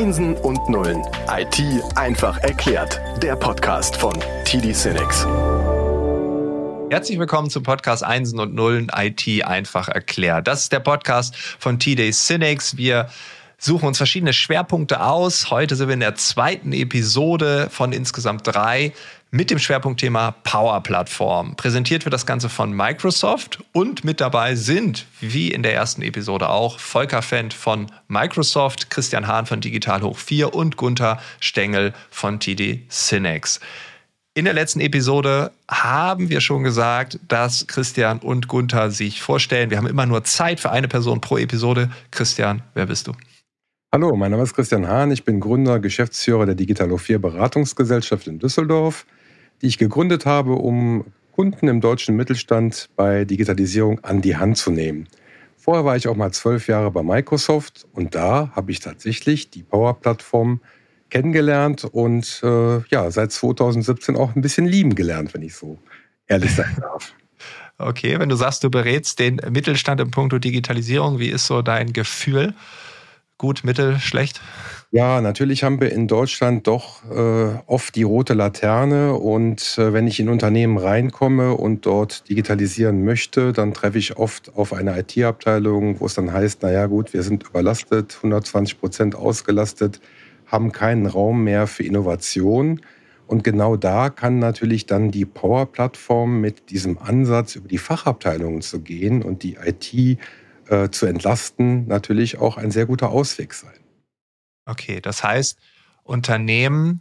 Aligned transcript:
Einsen 0.00 0.34
und 0.36 0.66
Nullen. 0.66 1.02
IT 1.28 1.62
einfach 1.94 2.38
erklärt. 2.38 2.98
Der 3.22 3.36
Podcast 3.36 3.96
von 3.96 4.14
TD 4.46 4.72
Cinex. 4.72 5.26
Herzlich 6.88 7.18
willkommen 7.18 7.50
zum 7.50 7.64
Podcast 7.64 8.02
Einsen 8.02 8.40
und 8.40 8.54
Nullen 8.54 8.90
IT 8.96 9.44
einfach 9.44 9.88
erklärt. 9.88 10.48
Das 10.48 10.62
ist 10.62 10.72
der 10.72 10.80
Podcast 10.80 11.36
von 11.36 11.78
TD 11.78 12.12
Cinex. 12.12 12.78
Wir 12.78 13.10
suchen 13.58 13.88
uns 13.88 13.98
verschiedene 13.98 14.32
Schwerpunkte 14.32 15.02
aus. 15.02 15.50
Heute 15.50 15.76
sind 15.76 15.88
wir 15.88 15.94
in 15.94 16.00
der 16.00 16.14
zweiten 16.14 16.72
Episode 16.72 17.68
von 17.70 17.92
insgesamt 17.92 18.46
drei 18.46 18.94
mit 19.30 19.50
dem 19.50 19.58
Schwerpunktthema 19.58 20.32
Power 20.42 20.82
Plattform. 20.82 21.54
Präsentiert 21.54 22.04
wird 22.04 22.12
das 22.12 22.26
Ganze 22.26 22.48
von 22.48 22.72
Microsoft 22.72 23.62
und 23.72 24.04
mit 24.04 24.20
dabei 24.20 24.56
sind, 24.56 25.06
wie 25.20 25.52
in 25.52 25.62
der 25.62 25.74
ersten 25.74 26.02
Episode 26.02 26.48
auch, 26.48 26.78
Volker 26.80 27.22
Fendt 27.22 27.54
von 27.54 27.86
Microsoft, 28.08 28.90
Christian 28.90 29.28
Hahn 29.28 29.46
von 29.46 29.60
Digital 29.60 30.02
Hoch 30.02 30.18
4 30.18 30.54
und 30.54 30.76
Gunther 30.76 31.20
Stengel 31.38 31.92
von 32.10 32.40
TD 32.40 32.82
Cinex. 32.90 33.60
In 34.34 34.44
der 34.44 34.54
letzten 34.54 34.80
Episode 34.80 35.52
haben 35.68 36.28
wir 36.28 36.40
schon 36.40 36.62
gesagt, 36.62 37.18
dass 37.28 37.66
Christian 37.66 38.18
und 38.18 38.48
Gunther 38.48 38.90
sich 38.90 39.22
vorstellen. 39.22 39.70
Wir 39.70 39.76
haben 39.76 39.86
immer 39.86 40.06
nur 40.06 40.24
Zeit 40.24 40.60
für 40.60 40.70
eine 40.70 40.88
Person 40.88 41.20
pro 41.20 41.36
Episode. 41.36 41.90
Christian, 42.10 42.62
wer 42.74 42.86
bist 42.86 43.06
du? 43.06 43.12
Hallo, 43.92 44.14
mein 44.16 44.30
Name 44.30 44.44
ist 44.44 44.54
Christian 44.54 44.86
Hahn. 44.86 45.10
Ich 45.10 45.24
bin 45.24 45.40
Gründer, 45.40 45.80
Geschäftsführer 45.80 46.46
der 46.46 46.54
Digital 46.54 46.96
4 46.96 47.20
Beratungsgesellschaft 47.20 48.28
in 48.28 48.38
Düsseldorf 48.38 49.04
die 49.62 49.66
ich 49.66 49.78
gegründet 49.78 50.26
habe, 50.26 50.52
um 50.52 51.04
Kunden 51.32 51.68
im 51.68 51.80
deutschen 51.80 52.16
Mittelstand 52.16 52.90
bei 52.96 53.24
Digitalisierung 53.24 54.00
an 54.04 54.20
die 54.20 54.36
Hand 54.36 54.58
zu 54.58 54.70
nehmen. 54.70 55.08
Vorher 55.56 55.84
war 55.84 55.96
ich 55.96 56.08
auch 56.08 56.16
mal 56.16 56.32
zwölf 56.32 56.68
Jahre 56.68 56.90
bei 56.90 57.02
Microsoft 57.02 57.86
und 57.92 58.14
da 58.14 58.50
habe 58.54 58.72
ich 58.72 58.80
tatsächlich 58.80 59.50
die 59.50 59.62
Power-Plattform 59.62 60.60
kennengelernt 61.10 61.84
und 61.84 62.40
äh, 62.42 62.78
ja, 62.88 63.10
seit 63.10 63.32
2017 63.32 64.16
auch 64.16 64.34
ein 64.34 64.42
bisschen 64.42 64.66
lieben 64.66 64.94
gelernt, 64.94 65.34
wenn 65.34 65.42
ich 65.42 65.54
so 65.54 65.78
ehrlich 66.26 66.54
sein 66.54 66.76
darf. 66.80 67.12
Okay, 67.78 68.18
wenn 68.18 68.28
du 68.28 68.36
sagst, 68.36 68.62
du 68.62 68.70
berätst 68.70 69.18
den 69.20 69.40
Mittelstand 69.48 70.02
im 70.02 70.10
Punkto 70.10 70.38
Digitalisierung, 70.38 71.18
wie 71.18 71.30
ist 71.30 71.46
so 71.46 71.62
dein 71.62 71.94
Gefühl? 71.94 72.52
Gut, 73.38 73.64
mittel, 73.64 73.98
schlecht? 73.98 74.42
Ja, 74.92 75.20
natürlich 75.20 75.62
haben 75.62 75.80
wir 75.80 75.92
in 75.92 76.08
Deutschland 76.08 76.66
doch 76.66 77.08
äh, 77.08 77.60
oft 77.66 77.94
die 77.94 78.02
rote 78.02 78.34
Laterne 78.34 79.14
und 79.14 79.78
äh, 79.78 79.92
wenn 79.92 80.08
ich 80.08 80.18
in 80.18 80.28
Unternehmen 80.28 80.78
reinkomme 80.78 81.54
und 81.54 81.86
dort 81.86 82.28
digitalisieren 82.28 83.04
möchte, 83.04 83.52
dann 83.52 83.72
treffe 83.72 83.98
ich 83.98 84.16
oft 84.16 84.56
auf 84.56 84.72
eine 84.72 84.98
IT-Abteilung, 84.98 86.00
wo 86.00 86.06
es 86.06 86.14
dann 86.14 86.32
heißt, 86.32 86.62
naja 86.62 86.86
gut, 86.86 87.12
wir 87.12 87.22
sind 87.22 87.44
überlastet, 87.44 88.16
120 88.16 88.80
Prozent 88.80 89.14
ausgelastet, 89.14 90.00
haben 90.46 90.72
keinen 90.72 91.06
Raum 91.06 91.44
mehr 91.44 91.68
für 91.68 91.84
Innovation. 91.84 92.80
Und 93.28 93.44
genau 93.44 93.76
da 93.76 94.10
kann 94.10 94.40
natürlich 94.40 94.86
dann 94.86 95.12
die 95.12 95.24
Power-Plattform 95.24 96.40
mit 96.40 96.70
diesem 96.70 96.98
Ansatz, 96.98 97.54
über 97.54 97.68
die 97.68 97.78
Fachabteilungen 97.78 98.60
zu 98.60 98.80
gehen 98.80 99.22
und 99.22 99.44
die 99.44 99.56
IT 99.64 100.18
äh, 100.68 100.88
zu 100.90 101.06
entlasten, 101.06 101.86
natürlich 101.86 102.38
auch 102.40 102.56
ein 102.56 102.72
sehr 102.72 102.86
guter 102.86 103.10
Ausweg 103.10 103.54
sein. 103.54 103.70
Okay, 104.70 105.00
das 105.00 105.24
heißt, 105.24 105.58
Unternehmen 106.04 107.00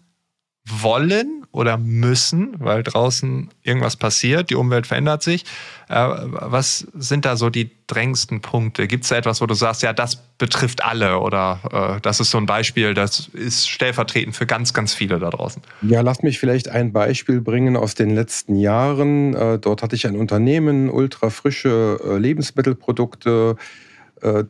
wollen 0.65 1.39
oder 1.51 1.77
müssen, 1.77 2.53
weil 2.59 2.83
draußen 2.83 3.49
irgendwas 3.63 3.95
passiert, 3.95 4.51
die 4.51 4.55
Umwelt 4.55 4.85
verändert 4.85 5.23
sich. 5.23 5.45
Äh, 5.87 5.95
was 5.95 6.87
sind 6.93 7.25
da 7.25 7.37
so 7.37 7.49
die 7.49 7.71
drängendsten 7.87 8.41
Punkte? 8.41 8.87
Gibt 8.87 9.03
es 9.03 9.09
da 9.09 9.17
etwas, 9.17 9.41
wo 9.41 9.47
du 9.47 9.55
sagst, 9.55 9.81
ja, 9.81 9.93
das 9.93 10.17
betrifft 10.37 10.83
alle 10.83 11.19
oder 11.19 11.97
äh, 11.97 12.01
das 12.01 12.19
ist 12.19 12.29
so 12.29 12.37
ein 12.37 12.45
Beispiel, 12.45 12.93
das 12.93 13.29
ist 13.33 13.67
stellvertretend 13.67 14.35
für 14.35 14.45
ganz, 14.45 14.73
ganz 14.73 14.93
viele 14.93 15.17
da 15.17 15.31
draußen? 15.31 15.63
Ja, 15.81 16.01
lass 16.01 16.21
mich 16.21 16.37
vielleicht 16.37 16.69
ein 16.69 16.93
Beispiel 16.93 17.41
bringen 17.41 17.75
aus 17.75 17.95
den 17.95 18.11
letzten 18.13 18.55
Jahren. 18.55 19.33
Äh, 19.33 19.57
dort 19.57 19.81
hatte 19.81 19.95
ich 19.95 20.05
ein 20.05 20.15
Unternehmen, 20.15 20.89
ultrafrische 20.89 21.99
äh, 22.03 22.17
Lebensmittelprodukte 22.17 23.55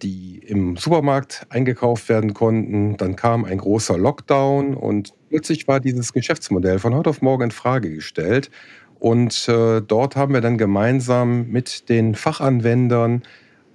die 0.02 0.42
im 0.46 0.78
Supermarkt 0.78 1.46
eingekauft 1.50 2.10
werden 2.10 2.34
konnten. 2.34 2.98
Dann 2.98 3.16
kam 3.16 3.46
ein 3.46 3.58
großer 3.58 3.98
Lockdown 3.98 4.74
und 4.74 5.14
plötzlich 5.30 5.68
war 5.68 5.80
dieses 5.80 6.14
Geschäftsmodell 6.14 6.80
von 6.80 6.96
heute 6.96 7.10
auf 7.10 7.22
morgen 7.22 7.44
in 7.44 7.52
Frage 7.52 7.94
gestellt. 7.94 8.50
Und 9.00 9.48
äh, 9.48 9.82
dort 9.82 10.16
haben 10.16 10.34
wir 10.34 10.42
dann 10.42 10.58
gemeinsam 10.58 11.48
mit 11.48 11.88
den 11.90 12.16
Fachanwendern 12.16 13.24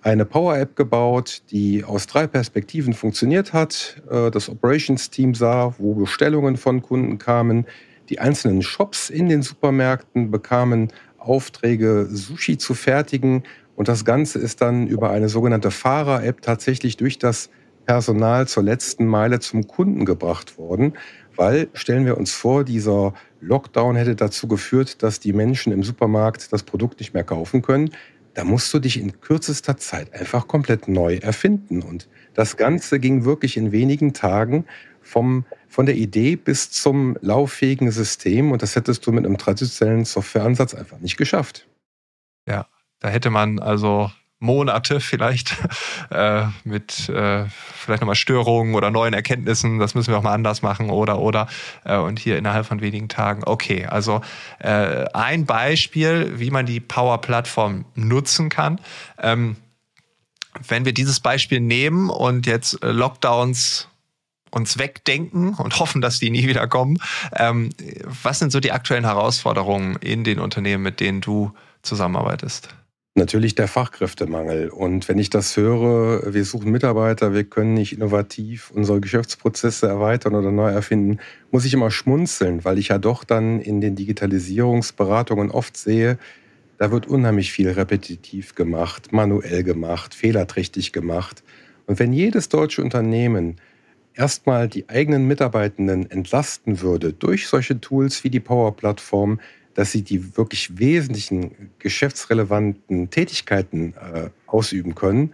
eine 0.03 0.27
Power-App 0.27 0.77
gebaut, 0.77 1.43
die 1.51 1.83
aus 1.83 2.07
drei 2.07 2.27
Perspektiven 2.27 2.93
funktioniert 2.93 3.55
hat. 3.55 4.03
Äh, 4.11 4.31
das 4.31 4.51
Operations-Team 4.51 5.35
sah, 5.35 5.75
wo 5.79 5.95
Bestellungen 5.95 6.59
von 6.59 6.83
Kunden 6.83 7.17
kamen. 7.17 7.67
Die 8.11 8.19
einzelnen 8.19 8.61
Shops 8.61 9.09
in 9.09 9.31
den 9.31 9.41
Supermärkten 9.41 10.31
bekamen 10.31 10.93
Aufträge, 11.17 12.07
Sushi 12.11 12.59
zu 12.59 12.75
fertigen 12.75 13.45
und 13.77 13.89
das 13.89 14.05
Ganze 14.05 14.39
ist 14.39 14.61
dann 14.61 14.87
über 14.87 15.11
eine 15.11 15.29
sogenannte 15.29 15.71
Fahrer-App 15.71 16.43
tatsächlich 16.43 16.97
durch 16.97 17.19
das 17.19 17.51
Personal 17.87 18.49
zur 18.49 18.63
letzten 18.63 19.07
Meile 19.07 19.41
zum 19.41 19.67
Kunden 19.67 20.05
gebracht 20.05 20.59
worden. 20.59 20.95
Weil, 21.37 21.69
stellen 21.75 22.07
wir 22.07 22.17
uns 22.17 22.33
vor, 22.33 22.65
dieser 22.65 23.15
Lockdown 23.41 23.97
hätte 23.97 24.15
dazu 24.15 24.49
geführt, 24.49 25.03
dass 25.03 25.21
die 25.21 25.33
Menschen 25.33 25.73
im 25.73 25.83
Supermarkt 25.83 26.53
das 26.53 26.63
Produkt 26.63 27.01
nicht 27.01 27.13
mehr 27.13 27.25
kaufen 27.25 27.63
können. 27.63 27.91
Da 28.35 28.45
musst 28.45 28.73
du 28.73 28.79
dich 28.79 29.01
in 29.01 29.21
kürzester 29.21 29.77
Zeit 29.77 30.13
einfach 30.15 30.49
komplett 30.49 30.89
neu 30.89 31.17
erfinden. 31.17 31.83
Und 31.83 32.09
das 32.35 32.57
Ganze 32.57 32.99
ging 33.01 33.25
wirklich 33.25 33.57
in 33.57 33.73
wenigen 33.73 34.13
Tagen 34.13 34.65
vom, 35.03 35.45
von 35.69 35.87
der 35.87 35.97
Idee 35.97 36.37
bis 36.37 36.71
zum 36.71 37.17
lauffähigen 37.21 37.91
System. 37.91 38.53
Und 38.53 38.63
das 38.63 38.77
hättest 38.77 39.07
du 39.07 39.13
mit 39.13 39.27
einem 39.27 39.39
traditionellen 39.39 40.05
Softwareansatz 40.05 40.75
einfach 40.75 41.01
nicht 41.01 41.17
geschafft. 41.17 41.69
Ja, 42.49 42.67
da 43.05 43.11
hätte 43.11 43.29
man 43.29 43.59
also 43.59 44.11
Monate 44.39 44.99
vielleicht 44.99 45.57
äh, 46.11 46.45
mit 46.65 47.11
äh, 47.11 47.45
vielleicht 47.51 48.01
nochmal 48.01 48.15
Störungen 48.15 48.75
oder 48.75 48.91
neuen 48.91 49.13
Erkenntnissen, 49.13 49.79
das 49.79 49.95
müssen 49.95 50.11
wir 50.11 50.17
auch 50.17 50.23
mal 50.23 50.33
anders 50.33 50.63
machen 50.63 50.89
oder 50.89 51.19
oder 51.19 51.47
äh, 51.85 51.99
und 51.99 52.19
hier 52.19 52.39
innerhalb 52.39 52.65
von 52.65 52.81
wenigen 52.81 53.11
Tagen. 53.11 53.43
Okay, 53.45 53.85
also 53.85 54.23
äh, 54.59 55.05
ein 55.13 55.45
Beispiel, 55.45 56.33
wie 56.39 56.51
man 56.51 56.65
die 56.65 56.81
Power-Plattform 56.81 57.85
nutzen 57.95 58.49
kann. 58.49 58.81
Ähm, 59.19 59.57
wenn 60.67 60.87
wir 60.87 60.95
dieses 60.95 61.21
Beispiel 61.21 61.61
nehmen 61.61 62.09
und 62.09 62.47
jetzt 62.47 62.79
Lockdowns 62.83 63.89
uns 64.51 64.79
wegdenken 64.79 65.53
und 65.53 65.79
hoffen, 65.79 66.01
dass 66.01 66.21
die 66.21 66.31
nie 66.31 66.47
wieder 66.47 66.67
kommen, 66.69 66.97
ähm, 67.37 67.69
was 68.05 68.39
sind 68.39 68.51
so 68.51 68.61
die 68.61 68.73
aktuellen 68.73 69.05
Herausforderungen 69.05 69.97
in 69.97 70.25
den 70.25 70.39
Unternehmen, 70.39 70.83
mit 70.83 71.01
denen 71.01 71.21
du 71.21 71.53
zusammenarbeitest? 71.83 72.71
Natürlich 73.17 73.55
der 73.55 73.69
Fachkräftemangel. 73.69 74.71
Und 74.71 75.09
wenn 75.09 75.19
ich 75.19 75.31
das 75.31 75.57
höre, 75.57 76.35
wir 76.35 76.45
suchen 76.45 76.73
Mitarbeiter, 76.73 77.33
wir 77.33 77.45
können 77.45 77.75
nicht 77.75 77.93
innovativ 77.93 78.73
unsere 78.75 79.01
Geschäftsprozesse 79.01 79.87
erweitern 79.87 80.35
oder 80.35 80.51
neu 80.51 80.71
erfinden, 80.71 81.21
muss 81.53 81.65
ich 81.65 81.75
immer 81.75 81.93
schmunzeln, 81.93 82.65
weil 82.65 82.77
ich 82.77 82.89
ja 82.89 82.99
doch 82.99 83.23
dann 83.23 83.61
in 83.61 83.81
den 83.81 83.95
Digitalisierungsberatungen 83.95 85.53
oft 85.53 85.77
sehe, 85.77 86.19
da 86.79 86.91
wird 86.91 87.07
unheimlich 87.07 87.53
viel 87.53 87.71
repetitiv 87.71 88.57
gemacht, 88.57 89.13
manuell 89.13 89.63
gemacht, 89.63 90.13
fehlerträchtig 90.13 90.93
gemacht. 90.93 91.45
Und 91.87 92.01
wenn 92.01 92.13
jedes 92.13 92.49
deutsche 92.49 92.83
Unternehmen 92.83 93.61
erstmal 94.15 94.69
die 94.69 94.89
eigenen 94.89 95.29
Mitarbeitenden 95.29 96.11
entlasten 96.11 96.81
würde 96.81 97.13
durch 97.13 97.47
solche 97.47 97.81
Tools 97.81 98.25
wie 98.25 98.31
die 98.31 98.41
Power-Plattform, 98.41 99.39
dass 99.75 99.93
sie 99.93 100.03
die 100.03 100.37
wirklich 100.37 100.79
wesentlichen 100.79 101.71
geschäftsrelevanten 101.79 103.11
Tätigkeiten 103.11 103.95
äh, 103.95 104.31
ausüben 104.47 104.95
können, 104.95 105.33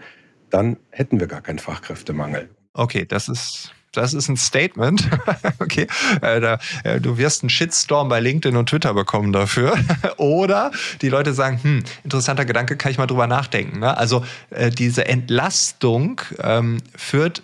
dann 0.50 0.76
hätten 0.90 1.20
wir 1.20 1.26
gar 1.26 1.40
keinen 1.40 1.58
Fachkräftemangel. 1.58 2.48
Okay, 2.72 3.04
das 3.06 3.28
ist 3.28 3.72
das 3.92 4.14
ist 4.14 4.28
ein 4.28 4.36
Statement. 4.36 5.08
okay, 5.58 5.86
äh, 6.22 6.40
da, 6.40 6.58
äh, 6.84 7.00
du 7.00 7.18
wirst 7.18 7.42
einen 7.42 7.50
Shitstorm 7.50 8.08
bei 8.08 8.20
LinkedIn 8.20 8.56
und 8.56 8.68
Twitter 8.68 8.94
bekommen 8.94 9.32
dafür. 9.32 9.76
Oder 10.16 10.70
die 11.02 11.08
Leute 11.08 11.32
sagen, 11.32 11.58
hm, 11.60 11.82
interessanter 12.04 12.44
Gedanke, 12.44 12.76
kann 12.76 12.92
ich 12.92 12.98
mal 12.98 13.06
drüber 13.06 13.26
nachdenken. 13.26 13.80
Ne? 13.80 13.96
Also 13.96 14.24
äh, 14.50 14.70
diese 14.70 15.06
Entlastung 15.06 16.20
ähm, 16.40 16.78
führt 16.94 17.42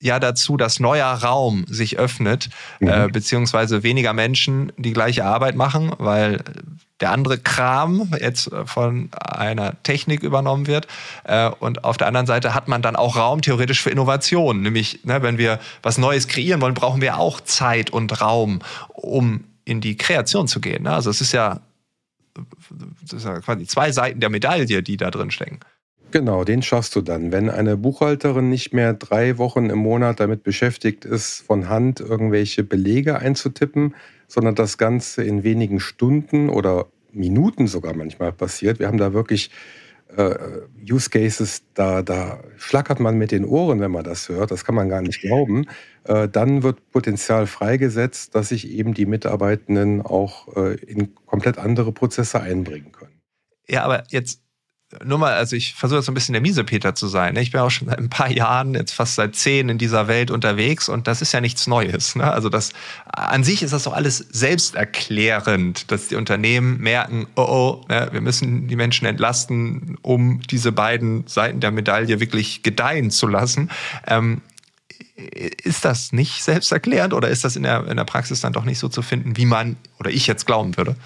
ja 0.00 0.20
dazu, 0.20 0.56
dass 0.56 0.80
neuer 0.80 1.06
Raum 1.06 1.64
sich 1.68 1.98
öffnet, 1.98 2.50
mhm. 2.80 2.88
äh, 2.88 3.08
beziehungsweise 3.08 3.82
weniger 3.82 4.12
Menschen 4.12 4.72
die 4.76 4.92
gleiche 4.92 5.24
Arbeit 5.24 5.56
machen, 5.56 5.92
weil 5.98 6.42
der 7.00 7.12
andere 7.12 7.38
Kram 7.38 8.12
jetzt 8.20 8.50
von 8.64 9.10
einer 9.12 9.80
Technik 9.82 10.22
übernommen 10.22 10.66
wird. 10.66 10.86
Äh, 11.24 11.50
und 11.60 11.84
auf 11.84 11.96
der 11.96 12.08
anderen 12.08 12.26
Seite 12.26 12.54
hat 12.54 12.68
man 12.68 12.82
dann 12.82 12.96
auch 12.96 13.16
Raum 13.16 13.40
theoretisch 13.40 13.82
für 13.82 13.90
Innovation. 13.90 14.62
Nämlich, 14.62 15.04
ne, 15.04 15.22
wenn 15.22 15.38
wir 15.38 15.60
was 15.82 15.98
Neues 15.98 16.28
kreieren 16.28 16.60
wollen, 16.60 16.74
brauchen 16.74 17.00
wir 17.00 17.18
auch 17.18 17.40
Zeit 17.40 17.90
und 17.90 18.20
Raum, 18.20 18.60
um 18.88 19.44
in 19.64 19.80
die 19.80 19.96
Kreation 19.96 20.48
zu 20.48 20.60
gehen. 20.60 20.84
Ne? 20.84 20.92
Also 20.92 21.10
es 21.10 21.20
ist 21.20 21.32
ja, 21.32 21.60
das 23.02 23.12
ist 23.12 23.24
ja 23.24 23.40
quasi 23.40 23.66
zwei 23.66 23.92
Seiten 23.92 24.20
der 24.20 24.30
Medaille, 24.30 24.82
die 24.82 24.96
da 24.96 25.10
drin 25.10 25.30
stecken. 25.30 25.60
Genau, 26.10 26.44
den 26.44 26.62
schaffst 26.62 26.96
du 26.96 27.02
dann. 27.02 27.32
Wenn 27.32 27.50
eine 27.50 27.76
Buchhalterin 27.76 28.48
nicht 28.48 28.72
mehr 28.72 28.94
drei 28.94 29.36
Wochen 29.36 29.68
im 29.68 29.78
Monat 29.78 30.20
damit 30.20 30.42
beschäftigt 30.42 31.04
ist, 31.04 31.42
von 31.42 31.68
Hand 31.68 32.00
irgendwelche 32.00 32.64
Belege 32.64 33.18
einzutippen, 33.18 33.94
sondern 34.26 34.54
das 34.54 34.78
Ganze 34.78 35.22
in 35.22 35.42
wenigen 35.42 35.80
Stunden 35.80 36.48
oder 36.48 36.86
Minuten 37.12 37.66
sogar 37.66 37.94
manchmal 37.94 38.32
passiert. 38.32 38.78
Wir 38.78 38.86
haben 38.86 38.98
da 38.98 39.12
wirklich 39.12 39.50
äh, 40.16 40.34
Use 40.90 41.10
Cases, 41.10 41.62
da, 41.74 42.02
da 42.02 42.40
schlackert 42.56 43.00
man 43.00 43.18
mit 43.18 43.30
den 43.30 43.44
Ohren, 43.44 43.80
wenn 43.80 43.90
man 43.90 44.04
das 44.04 44.28
hört. 44.30 44.50
Das 44.50 44.64
kann 44.64 44.74
man 44.74 44.88
gar 44.88 45.02
nicht 45.02 45.20
glauben. 45.20 45.66
Äh, 46.04 46.28
dann 46.28 46.62
wird 46.62 46.90
Potenzial 46.90 47.46
freigesetzt, 47.46 48.34
dass 48.34 48.48
sich 48.48 48.70
eben 48.70 48.94
die 48.94 49.06
Mitarbeitenden 49.06 50.00
auch 50.00 50.56
äh, 50.56 50.76
in 50.76 51.14
komplett 51.26 51.58
andere 51.58 51.92
Prozesse 51.92 52.40
einbringen 52.40 52.92
können. 52.92 53.20
Ja, 53.68 53.84
aber 53.84 54.04
jetzt 54.08 54.40
nur 55.04 55.18
mal, 55.18 55.34
also 55.34 55.54
ich 55.54 55.74
versuche 55.74 55.98
jetzt 55.98 56.06
so 56.06 56.12
ein 56.12 56.14
bisschen 56.14 56.32
der 56.32 56.40
Miesepeter 56.40 56.94
zu 56.94 57.08
sein. 57.08 57.34
Ne? 57.34 57.42
Ich 57.42 57.52
bin 57.52 57.60
auch 57.60 57.70
schon 57.70 57.88
seit 57.88 57.98
ein 57.98 58.08
paar 58.08 58.30
Jahren, 58.30 58.74
jetzt 58.74 58.92
fast 58.92 59.16
seit 59.16 59.36
zehn 59.36 59.68
in 59.68 59.76
dieser 59.76 60.08
Welt 60.08 60.30
unterwegs 60.30 60.88
und 60.88 61.06
das 61.06 61.20
ist 61.20 61.32
ja 61.32 61.42
nichts 61.42 61.66
Neues. 61.66 62.16
Ne? 62.16 62.24
Also 62.24 62.48
das 62.48 62.72
an 63.04 63.44
sich 63.44 63.62
ist 63.62 63.74
das 63.74 63.84
doch 63.84 63.92
alles 63.92 64.16
selbsterklärend, 64.16 65.90
dass 65.92 66.08
die 66.08 66.16
Unternehmen 66.16 66.78
merken, 66.80 67.26
oh 67.36 67.42
oh, 67.42 67.84
ne, 67.88 68.08
wir 68.12 68.22
müssen 68.22 68.66
die 68.66 68.76
Menschen 68.76 69.06
entlasten, 69.06 69.98
um 70.00 70.40
diese 70.40 70.72
beiden 70.72 71.26
Seiten 71.26 71.60
der 71.60 71.70
Medaille 71.70 72.18
wirklich 72.18 72.62
gedeihen 72.62 73.10
zu 73.10 73.26
lassen. 73.26 73.70
Ähm, 74.06 74.40
ist 75.16 75.84
das 75.84 76.12
nicht 76.12 76.42
selbsterklärend 76.42 77.12
oder 77.12 77.28
ist 77.28 77.44
das 77.44 77.56
in 77.56 77.64
der, 77.64 77.86
in 77.88 77.96
der 77.96 78.04
Praxis 78.04 78.40
dann 78.40 78.52
doch 78.54 78.64
nicht 78.64 78.78
so 78.78 78.88
zu 78.88 79.02
finden, 79.02 79.36
wie 79.36 79.46
man 79.46 79.76
oder 79.98 80.10
ich 80.10 80.26
jetzt 80.26 80.46
glauben 80.46 80.76
würde? 80.78 80.96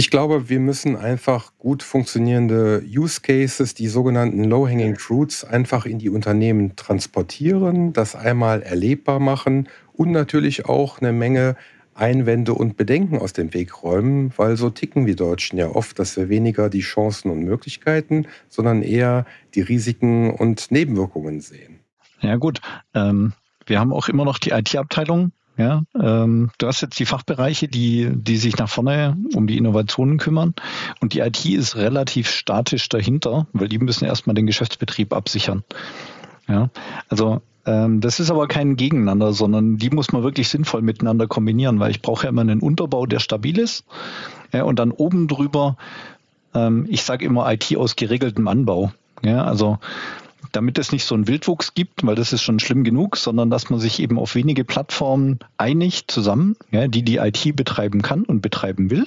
Ich 0.00 0.08
glaube, 0.08 0.48
wir 0.48 0.60
müssen 0.60 0.96
einfach 0.96 1.52
gut 1.58 1.82
funktionierende 1.82 2.82
Use 2.88 3.20
Cases, 3.20 3.74
die 3.74 3.86
sogenannten 3.86 4.44
Low-Hanging 4.44 4.96
Fruits, 4.96 5.44
einfach 5.44 5.84
in 5.84 5.98
die 5.98 6.08
Unternehmen 6.08 6.74
transportieren, 6.74 7.92
das 7.92 8.16
einmal 8.16 8.62
erlebbar 8.62 9.20
machen 9.20 9.68
und 9.92 10.10
natürlich 10.10 10.64
auch 10.64 11.02
eine 11.02 11.12
Menge 11.12 11.54
Einwände 11.92 12.54
und 12.54 12.78
Bedenken 12.78 13.18
aus 13.18 13.34
dem 13.34 13.52
Weg 13.52 13.82
räumen, 13.82 14.32
weil 14.38 14.56
so 14.56 14.70
ticken 14.70 15.04
wir 15.04 15.16
Deutschen 15.16 15.58
ja 15.58 15.68
oft, 15.68 15.98
dass 15.98 16.16
wir 16.16 16.30
weniger 16.30 16.70
die 16.70 16.80
Chancen 16.80 17.30
und 17.30 17.40
Möglichkeiten, 17.40 18.26
sondern 18.48 18.80
eher 18.80 19.26
die 19.54 19.60
Risiken 19.60 20.30
und 20.30 20.70
Nebenwirkungen 20.70 21.42
sehen. 21.42 21.80
Ja 22.22 22.36
gut, 22.36 22.62
ähm, 22.94 23.34
wir 23.66 23.78
haben 23.78 23.92
auch 23.92 24.08
immer 24.08 24.24
noch 24.24 24.38
die 24.38 24.52
IT-Abteilung, 24.52 25.32
ja, 25.60 25.82
ähm, 25.94 26.50
du 26.56 26.66
hast 26.68 26.80
jetzt 26.80 26.98
die 26.98 27.04
Fachbereiche, 27.04 27.68
die, 27.68 28.08
die 28.10 28.38
sich 28.38 28.56
nach 28.56 28.70
vorne 28.70 29.18
um 29.34 29.46
die 29.46 29.58
Innovationen 29.58 30.16
kümmern. 30.16 30.54
Und 31.00 31.12
die 31.12 31.18
IT 31.18 31.44
ist 31.44 31.76
relativ 31.76 32.30
statisch 32.30 32.88
dahinter, 32.88 33.46
weil 33.52 33.68
die 33.68 33.78
müssen 33.78 34.06
erstmal 34.06 34.32
den 34.32 34.46
Geschäftsbetrieb 34.46 35.12
absichern. 35.12 35.62
Ja, 36.48 36.70
also 37.10 37.42
ähm, 37.66 38.00
das 38.00 38.20
ist 38.20 38.30
aber 38.30 38.48
kein 38.48 38.76
Gegeneinander, 38.76 39.34
sondern 39.34 39.76
die 39.76 39.90
muss 39.90 40.12
man 40.12 40.22
wirklich 40.22 40.48
sinnvoll 40.48 40.80
miteinander 40.80 41.26
kombinieren, 41.26 41.78
weil 41.78 41.90
ich 41.90 42.00
brauche 42.00 42.24
ja 42.24 42.30
immer 42.30 42.40
einen 42.40 42.60
Unterbau, 42.60 43.04
der 43.04 43.18
stabil 43.18 43.58
ist. 43.58 43.84
Ja, 44.54 44.64
und 44.64 44.78
dann 44.78 44.92
oben 44.92 45.28
drüber, 45.28 45.76
ähm, 46.54 46.86
ich 46.88 47.02
sage 47.02 47.26
immer 47.26 47.52
IT 47.52 47.76
aus 47.76 47.96
geregeltem 47.96 48.48
Anbau. 48.48 48.92
Ja, 49.22 49.44
also 49.44 49.78
damit 50.52 50.78
es 50.78 50.92
nicht 50.92 51.04
so 51.04 51.14
einen 51.14 51.28
Wildwuchs 51.28 51.74
gibt, 51.74 52.06
weil 52.06 52.14
das 52.14 52.32
ist 52.32 52.42
schon 52.42 52.58
schlimm 52.58 52.84
genug, 52.84 53.16
sondern 53.16 53.50
dass 53.50 53.70
man 53.70 53.80
sich 53.80 54.00
eben 54.00 54.18
auf 54.18 54.34
wenige 54.34 54.64
Plattformen 54.64 55.38
einigt 55.56 56.10
zusammen, 56.10 56.56
ja, 56.70 56.88
die 56.88 57.02
die 57.02 57.16
IT 57.16 57.56
betreiben 57.56 58.02
kann 58.02 58.24
und 58.24 58.40
betreiben 58.40 58.90
will. 58.90 59.06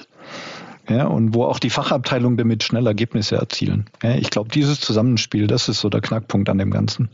Ja, 0.88 1.06
und 1.06 1.34
wo 1.34 1.44
auch 1.44 1.58
die 1.58 1.70
Fachabteilungen 1.70 2.36
damit 2.36 2.62
schnell 2.62 2.86
Ergebnisse 2.86 3.36
erzielen. 3.36 3.86
Ja, 4.02 4.16
ich 4.16 4.28
glaube, 4.30 4.50
dieses 4.50 4.80
Zusammenspiel, 4.80 5.46
das 5.46 5.68
ist 5.68 5.80
so 5.80 5.88
der 5.88 6.02
Knackpunkt 6.02 6.50
an 6.50 6.58
dem 6.58 6.70
Ganzen. 6.70 7.08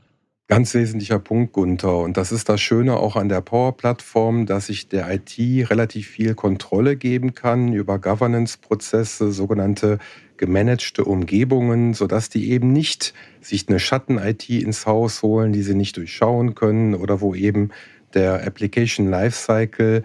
Ganz 0.51 0.75
wesentlicher 0.75 1.21
Punkt, 1.21 1.53
Gunther. 1.53 1.99
Und 1.99 2.17
das 2.17 2.33
ist 2.33 2.49
das 2.49 2.61
Schöne 2.61 2.97
auch 2.97 3.15
an 3.15 3.29
der 3.29 3.41
Power-Plattform, 3.41 4.47
dass 4.47 4.69
ich 4.69 4.89
der 4.89 5.09
IT 5.09 5.39
relativ 5.71 6.09
viel 6.09 6.35
Kontrolle 6.35 6.97
geben 6.97 7.37
kann 7.37 7.73
über 7.73 8.01
Governance-Prozesse, 8.01 9.31
sogenannte 9.31 10.01
gemanagte 10.39 11.05
Umgebungen, 11.05 11.95
sodass 11.95 12.31
die 12.31 12.51
eben 12.51 12.73
nicht 12.73 13.15
sich 13.41 13.69
eine 13.69 13.79
Schatten-IT 13.79 14.51
ins 14.51 14.87
Haus 14.87 15.23
holen, 15.23 15.53
die 15.53 15.63
sie 15.63 15.77
nicht 15.77 15.97
durchschauen 15.97 16.57
können 16.57 16.97
oder 16.97 17.21
wo 17.21 17.37
eben 17.37 17.71
der 18.15 18.45
Application 18.45 19.09
Lifecycle 19.09 20.03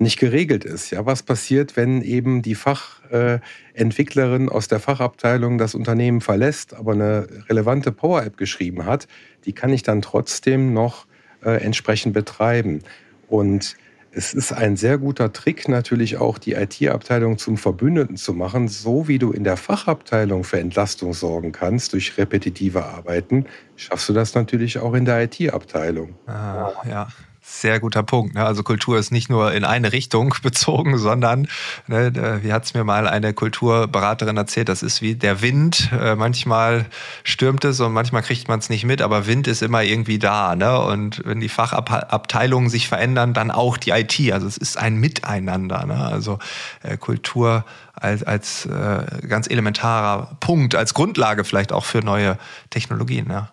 nicht 0.00 0.18
geregelt 0.18 0.64
ist. 0.64 0.90
Ja, 0.90 1.06
was 1.06 1.22
passiert, 1.22 1.76
wenn 1.76 2.02
eben 2.02 2.42
die 2.42 2.54
Fachentwicklerin 2.54 4.48
aus 4.48 4.68
der 4.68 4.80
Fachabteilung 4.80 5.58
das 5.58 5.74
Unternehmen 5.74 6.20
verlässt, 6.20 6.74
aber 6.74 6.92
eine 6.92 7.26
relevante 7.48 7.92
Power 7.92 8.22
App 8.24 8.36
geschrieben 8.36 8.84
hat? 8.84 9.08
Die 9.44 9.52
kann 9.52 9.72
ich 9.72 9.82
dann 9.82 10.02
trotzdem 10.02 10.72
noch 10.72 11.06
äh, 11.44 11.62
entsprechend 11.62 12.14
betreiben. 12.14 12.82
Und 13.28 13.76
es 14.10 14.34
ist 14.34 14.52
ein 14.52 14.76
sehr 14.76 14.98
guter 14.98 15.32
Trick, 15.32 15.68
natürlich 15.68 16.16
auch 16.16 16.38
die 16.38 16.54
IT-Abteilung 16.54 17.38
zum 17.38 17.56
Verbündeten 17.56 18.16
zu 18.16 18.32
machen, 18.32 18.66
so 18.66 19.06
wie 19.06 19.18
du 19.18 19.32
in 19.32 19.44
der 19.44 19.56
Fachabteilung 19.56 20.44
für 20.44 20.58
Entlastung 20.58 21.12
sorgen 21.12 21.52
kannst 21.52 21.92
durch 21.92 22.16
repetitive 22.16 22.84
Arbeiten, 22.84 23.46
schaffst 23.76 24.08
du 24.08 24.12
das 24.14 24.34
natürlich 24.34 24.78
auch 24.78 24.94
in 24.94 25.04
der 25.04 25.22
IT-Abteilung. 25.22 26.14
Ah, 26.26 26.72
ja. 26.88 27.08
Sehr 27.50 27.80
guter 27.80 28.02
Punkt. 28.02 28.34
Ne? 28.34 28.44
Also 28.44 28.62
Kultur 28.62 28.98
ist 28.98 29.10
nicht 29.10 29.30
nur 29.30 29.52
in 29.52 29.64
eine 29.64 29.90
Richtung 29.92 30.34
bezogen, 30.42 30.98
sondern, 30.98 31.48
ne, 31.86 32.40
wie 32.42 32.52
hat 32.52 32.66
es 32.66 32.74
mir 32.74 32.84
mal 32.84 33.08
eine 33.08 33.32
Kulturberaterin 33.32 34.36
erzählt, 34.36 34.68
das 34.68 34.82
ist 34.82 35.00
wie 35.00 35.14
der 35.14 35.40
Wind. 35.40 35.90
Äh, 35.98 36.14
manchmal 36.14 36.84
stürmt 37.24 37.64
es 37.64 37.80
und 37.80 37.92
manchmal 37.94 38.22
kriegt 38.22 38.48
man 38.48 38.58
es 38.58 38.68
nicht 38.68 38.84
mit, 38.84 39.00
aber 39.00 39.26
Wind 39.26 39.48
ist 39.48 39.62
immer 39.62 39.82
irgendwie 39.82 40.18
da. 40.18 40.54
Ne? 40.54 40.78
Und 40.78 41.22
wenn 41.24 41.40
die 41.40 41.48
Fachabteilungen 41.48 42.68
sich 42.68 42.86
verändern, 42.86 43.32
dann 43.32 43.50
auch 43.50 43.78
die 43.78 43.90
IT. 43.90 44.30
Also 44.30 44.46
es 44.46 44.58
ist 44.58 44.76
ein 44.76 44.96
Miteinander. 44.96 45.86
Ne? 45.86 45.96
Also 45.96 46.38
äh, 46.82 46.98
Kultur 46.98 47.64
als, 47.94 48.22
als 48.22 48.66
äh, 48.66 49.26
ganz 49.26 49.48
elementarer 49.48 50.36
Punkt, 50.40 50.74
als 50.74 50.92
Grundlage 50.92 51.44
vielleicht 51.44 51.72
auch 51.72 51.86
für 51.86 52.02
neue 52.02 52.36
Technologien. 52.68 53.26
Ja. 53.30 53.48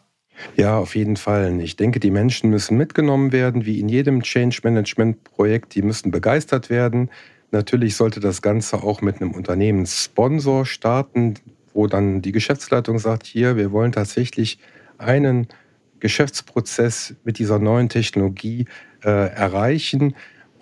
Ja, 0.56 0.78
auf 0.78 0.96
jeden 0.96 1.18
Fall. 1.18 1.60
Ich 1.62 1.76
denke, 1.76 2.00
die 2.00 2.12
Menschen 2.12 2.50
müssen 2.50 2.78
mitgenommen 2.78 3.32
werden, 3.32 3.66
wie 3.66 3.80
in 3.80 3.90
jedem 3.90 4.22
Change 4.22 4.60
Management 4.64 5.24
Projekt. 5.24 5.76
Die 5.76 5.82
müssen 5.82 6.12
begeistert 6.12 6.70
werden. 6.70 7.10
Natürlich 7.52 7.96
sollte 7.96 8.20
das 8.20 8.42
Ganze 8.42 8.84
auch 8.84 9.02
mit 9.02 9.22
einem 9.22 9.32
Unternehmenssponsor 9.32 10.66
starten, 10.66 11.36
wo 11.74 11.88
dann 11.88 12.22
die 12.22 12.32
Geschäftsleitung 12.32 13.00
sagt, 13.00 13.26
hier, 13.26 13.56
wir 13.56 13.72
wollen 13.72 13.92
tatsächlich 13.92 14.60
einen 14.98 15.48
Geschäftsprozess 16.00 17.16
mit 17.24 17.40
dieser 17.40 17.60
neuen 17.60 17.90
Technologie 17.90 18.66
äh, 19.04 19.10
erreichen. 19.10 20.16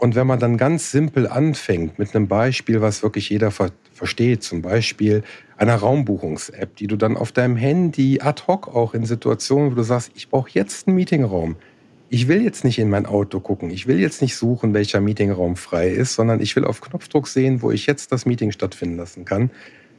Und 0.03 0.15
wenn 0.15 0.27
man 0.27 0.37
dann 0.37 0.57
ganz 0.57 0.91
simpel 0.91 1.29
anfängt 1.29 1.97
mit 1.97 2.13
einem 2.13 2.27
Beispiel, 2.27 2.81
was 2.81 3.03
wirklich 3.03 3.29
jeder 3.29 3.51
ver 3.51 3.69
versteht, 3.93 4.43
zum 4.43 4.61
Beispiel 4.61 5.23
einer 5.55 5.75
Raumbuchungs-App, 5.75 6.75
die 6.75 6.87
du 6.87 6.97
dann 6.97 7.15
auf 7.15 7.31
deinem 7.31 7.55
Handy 7.55 8.19
ad 8.19 8.43
hoc 8.45 8.67
auch 8.67 8.93
in 8.93 9.05
Situationen, 9.05 9.71
wo 9.71 9.75
du 9.75 9.83
sagst, 9.83 10.11
ich 10.13 10.27
brauche 10.27 10.49
jetzt 10.51 10.89
einen 10.89 10.97
Meetingraum. 10.97 11.55
Ich 12.09 12.27
will 12.27 12.41
jetzt 12.41 12.65
nicht 12.65 12.79
in 12.79 12.89
mein 12.89 13.05
Auto 13.05 13.39
gucken. 13.39 13.69
Ich 13.69 13.87
will 13.87 13.97
jetzt 13.97 14.21
nicht 14.21 14.35
suchen, 14.35 14.73
welcher 14.73 14.99
Meetingraum 14.99 15.55
frei 15.55 15.87
ist, 15.87 16.15
sondern 16.15 16.41
ich 16.41 16.53
will 16.57 16.65
auf 16.65 16.81
Knopfdruck 16.81 17.29
sehen, 17.29 17.61
wo 17.61 17.71
ich 17.71 17.85
jetzt 17.85 18.11
das 18.11 18.25
Meeting 18.25 18.51
stattfinden 18.51 18.97
lassen 18.97 19.23
kann. 19.23 19.51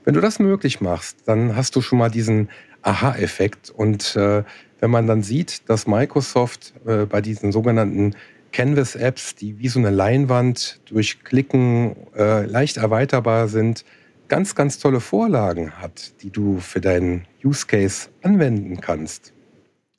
Wenn 0.05 0.13
du 0.13 0.21
das 0.21 0.39
möglich 0.39 0.83
machst, 0.83 1.21
dann 1.25 1.57
hast 1.57 1.77
du 1.77 1.81
schon 1.81 1.99
mal 1.99 2.11
diesen 2.11 2.51
Aha-Effekt. 2.83 3.71
Und 3.71 4.17
äh, 4.17 4.45
wenn 4.81 4.91
man 4.91 5.07
dann 5.07 5.23
sieht, 5.23 5.67
dass 5.71 5.87
Microsoft 5.87 6.75
äh, 6.85 7.07
bei 7.07 7.23
diesen 7.23 7.53
sogenannten 7.53 8.15
Canvas-Apps, 8.55 9.35
die 9.35 9.59
wie 9.59 9.69
so 9.69 9.81
eine 9.81 9.91
Leinwand 9.91 10.79
durch 10.87 11.25
Klicken 11.25 11.97
äh, 12.17 12.47
leicht 12.47 12.77
erweiterbar 12.77 13.49
sind, 13.49 13.85
ganz, 14.29 14.55
ganz 14.55 14.79
tolle 14.79 15.01
Vorlagen 15.01 15.73
hat, 15.73 16.13
die 16.23 16.31
du 16.31 16.61
für 16.61 16.81
deinen 16.81 17.27
Use 17.45 17.67
Case 17.67 18.09
anwenden 18.23 18.81
kannst, 18.81 19.33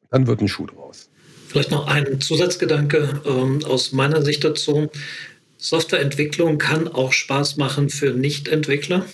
dann 0.10 0.26
wird 0.26 0.42
ein 0.42 0.48
Schuh 0.48 0.68
draus. 0.68 1.10
Vielleicht 1.50 1.70
noch 1.70 1.88
ein 1.88 2.22
Zusatzgedanke 2.22 3.22
ähm, 3.26 3.64
aus 3.66 3.92
meiner 3.92 4.22
Sicht 4.22 4.46
dazu. 4.46 4.88
Softwareentwicklung 5.58 6.58
kann 6.58 6.88
auch 6.88 7.12
Spaß 7.12 7.58
machen 7.58 7.90
für 7.90 8.12
Nichtentwickler. 8.12 9.06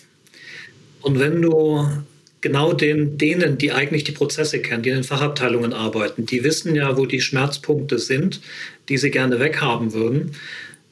Und 1.01 1.19
wenn 1.19 1.41
du 1.41 1.87
genau 2.41 2.73
den, 2.73 3.17
denen, 3.17 3.57
die 3.57 3.71
eigentlich 3.71 4.03
die 4.03 4.11
Prozesse 4.11 4.59
kennen, 4.59 4.83
die 4.83 4.89
in 4.89 4.95
den 4.95 5.03
Fachabteilungen 5.03 5.73
arbeiten, 5.73 6.25
die 6.25 6.43
wissen 6.43 6.75
ja, 6.75 6.97
wo 6.97 7.05
die 7.05 7.21
Schmerzpunkte 7.21 7.99
sind, 7.99 8.41
die 8.89 8.97
sie 8.97 9.11
gerne 9.11 9.39
weghaben 9.39 9.93
würden. 9.93 10.31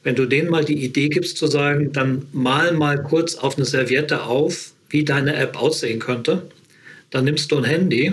Wenn 0.02 0.14
du 0.14 0.26
denen 0.26 0.48
mal 0.48 0.64
die 0.64 0.82
Idee 0.82 1.08
gibst 1.08 1.36
zu 1.36 1.46
sagen, 1.46 1.92
dann 1.92 2.26
mal 2.32 2.72
mal 2.72 3.02
kurz 3.02 3.34
auf 3.34 3.56
eine 3.56 3.66
Serviette 3.66 4.22
auf, 4.22 4.72
wie 4.88 5.04
deine 5.04 5.36
App 5.36 5.60
aussehen 5.60 5.98
könnte, 5.98 6.48
dann 7.10 7.24
nimmst 7.24 7.52
du 7.52 7.58
ein 7.58 7.64
Handy, 7.64 8.12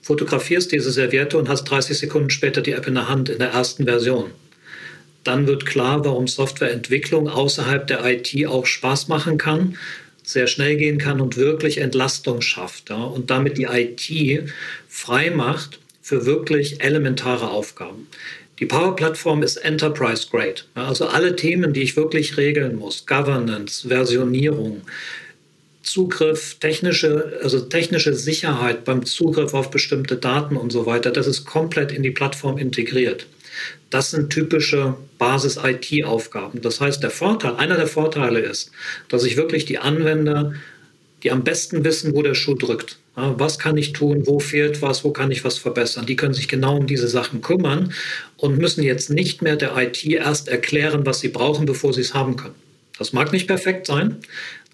fotografierst 0.00 0.70
diese 0.72 0.92
Serviette 0.92 1.36
und 1.36 1.48
hast 1.48 1.64
30 1.64 1.98
Sekunden 1.98 2.30
später 2.30 2.62
die 2.62 2.72
App 2.72 2.86
in 2.86 2.94
der 2.94 3.08
Hand 3.08 3.28
in 3.28 3.38
der 3.38 3.50
ersten 3.50 3.84
Version. 3.84 4.30
Dann 5.24 5.48
wird 5.48 5.66
klar, 5.66 6.04
warum 6.04 6.28
Softwareentwicklung 6.28 7.28
außerhalb 7.28 7.86
der 7.88 8.04
IT 8.04 8.46
auch 8.46 8.64
Spaß 8.64 9.08
machen 9.08 9.38
kann 9.38 9.76
sehr 10.26 10.48
schnell 10.48 10.76
gehen 10.76 10.98
kann 10.98 11.20
und 11.20 11.36
wirklich 11.36 11.78
Entlastung 11.78 12.42
schafft 12.42 12.90
ja, 12.90 12.96
und 12.96 13.30
damit 13.30 13.56
die 13.56 13.68
IT 13.70 14.50
frei 14.88 15.30
macht 15.30 15.78
für 16.02 16.26
wirklich 16.26 16.82
elementare 16.82 17.48
Aufgaben. 17.48 18.08
Die 18.58 18.66
Power-Plattform 18.66 19.42
ist 19.42 19.58
Enterprise 19.58 20.26
Grade. 20.30 20.62
Ja, 20.74 20.88
also 20.88 21.06
alle 21.06 21.36
Themen, 21.36 21.72
die 21.72 21.82
ich 21.82 21.96
wirklich 21.96 22.36
regeln 22.36 22.76
muss, 22.76 23.06
Governance, 23.06 23.86
Versionierung, 23.86 24.82
Zugriff, 25.82 26.56
technische, 26.58 27.38
also 27.42 27.60
technische 27.60 28.14
Sicherheit 28.14 28.84
beim 28.84 29.06
Zugriff 29.06 29.54
auf 29.54 29.70
bestimmte 29.70 30.16
Daten 30.16 30.56
und 30.56 30.72
so 30.72 30.86
weiter, 30.86 31.12
das 31.12 31.28
ist 31.28 31.44
komplett 31.44 31.92
in 31.92 32.02
die 32.02 32.10
Plattform 32.10 32.58
integriert. 32.58 33.26
Das 33.90 34.10
sind 34.10 34.30
typische 34.30 34.96
Basis-IT-Aufgaben. 35.18 36.60
Das 36.60 36.80
heißt, 36.80 37.02
der 37.02 37.10
Vorteil, 37.10 37.56
einer 37.56 37.76
der 37.76 37.86
Vorteile 37.86 38.40
ist, 38.40 38.70
dass 39.08 39.24
ich 39.24 39.36
wirklich 39.36 39.64
die 39.64 39.78
Anwender, 39.78 40.54
die 41.22 41.30
am 41.30 41.44
besten 41.44 41.84
wissen, 41.84 42.14
wo 42.14 42.22
der 42.22 42.34
Schuh 42.34 42.54
drückt. 42.54 42.98
was 43.14 43.58
kann 43.58 43.78
ich 43.78 43.92
tun? 43.92 44.24
Wo 44.26 44.40
fehlt 44.40 44.82
was? 44.82 45.02
Wo 45.02 45.10
kann 45.10 45.30
ich 45.30 45.44
was 45.44 45.56
verbessern? 45.56 46.04
Die 46.04 46.16
können 46.16 46.34
sich 46.34 46.48
genau 46.48 46.76
um 46.76 46.86
diese 46.86 47.08
Sachen 47.08 47.40
kümmern 47.40 47.92
und 48.36 48.58
müssen 48.58 48.82
jetzt 48.82 49.08
nicht 49.08 49.40
mehr 49.40 49.56
der 49.56 49.76
IT 49.76 50.04
erst 50.04 50.48
erklären, 50.48 51.06
was 51.06 51.20
sie 51.20 51.28
brauchen, 51.28 51.64
bevor 51.64 51.94
sie 51.94 52.02
es 52.02 52.12
haben 52.12 52.36
können. 52.36 52.54
Das 52.98 53.12
mag 53.12 53.32
nicht 53.32 53.46
perfekt 53.46 53.86
sein. 53.86 54.18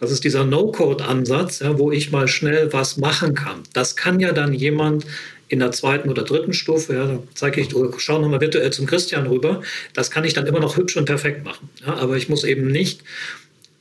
Das 0.01 0.11
ist 0.11 0.25
dieser 0.25 0.45
No-Code-Ansatz, 0.45 1.61
ja, 1.61 1.79
wo 1.79 1.93
ich 1.93 2.11
mal 2.11 2.27
schnell 2.27 2.73
was 2.73 2.97
machen 2.97 3.35
kann. 3.35 3.63
Das 3.73 3.95
kann 3.95 4.19
ja 4.19 4.33
dann 4.33 4.53
jemand 4.53 5.07
in 5.53 5.59
der 5.59 5.71
zweiten 5.71 6.09
oder 6.09 6.25
dritten 6.25 6.55
Stufe, 6.55 6.95
ja, 6.95 7.07
da 7.07 7.23
zeige 7.35 7.61
ich, 7.61 7.69
schau 7.99 8.19
nochmal 8.19 8.41
virtuell 8.41 8.73
zum 8.73 8.87
Christian 8.87 9.27
rüber, 9.27 9.61
das 9.93 10.11
kann 10.11 10.25
ich 10.25 10.33
dann 10.33 10.47
immer 10.47 10.61
noch 10.61 10.79
hübsch 10.79 10.97
und 10.97 11.05
perfekt 11.05 11.45
machen. 11.45 11.69
Ja, 11.87 11.95
aber 11.97 12.17
ich 12.17 12.31
muss 12.31 12.43
eben 12.45 12.69
nicht 12.69 13.03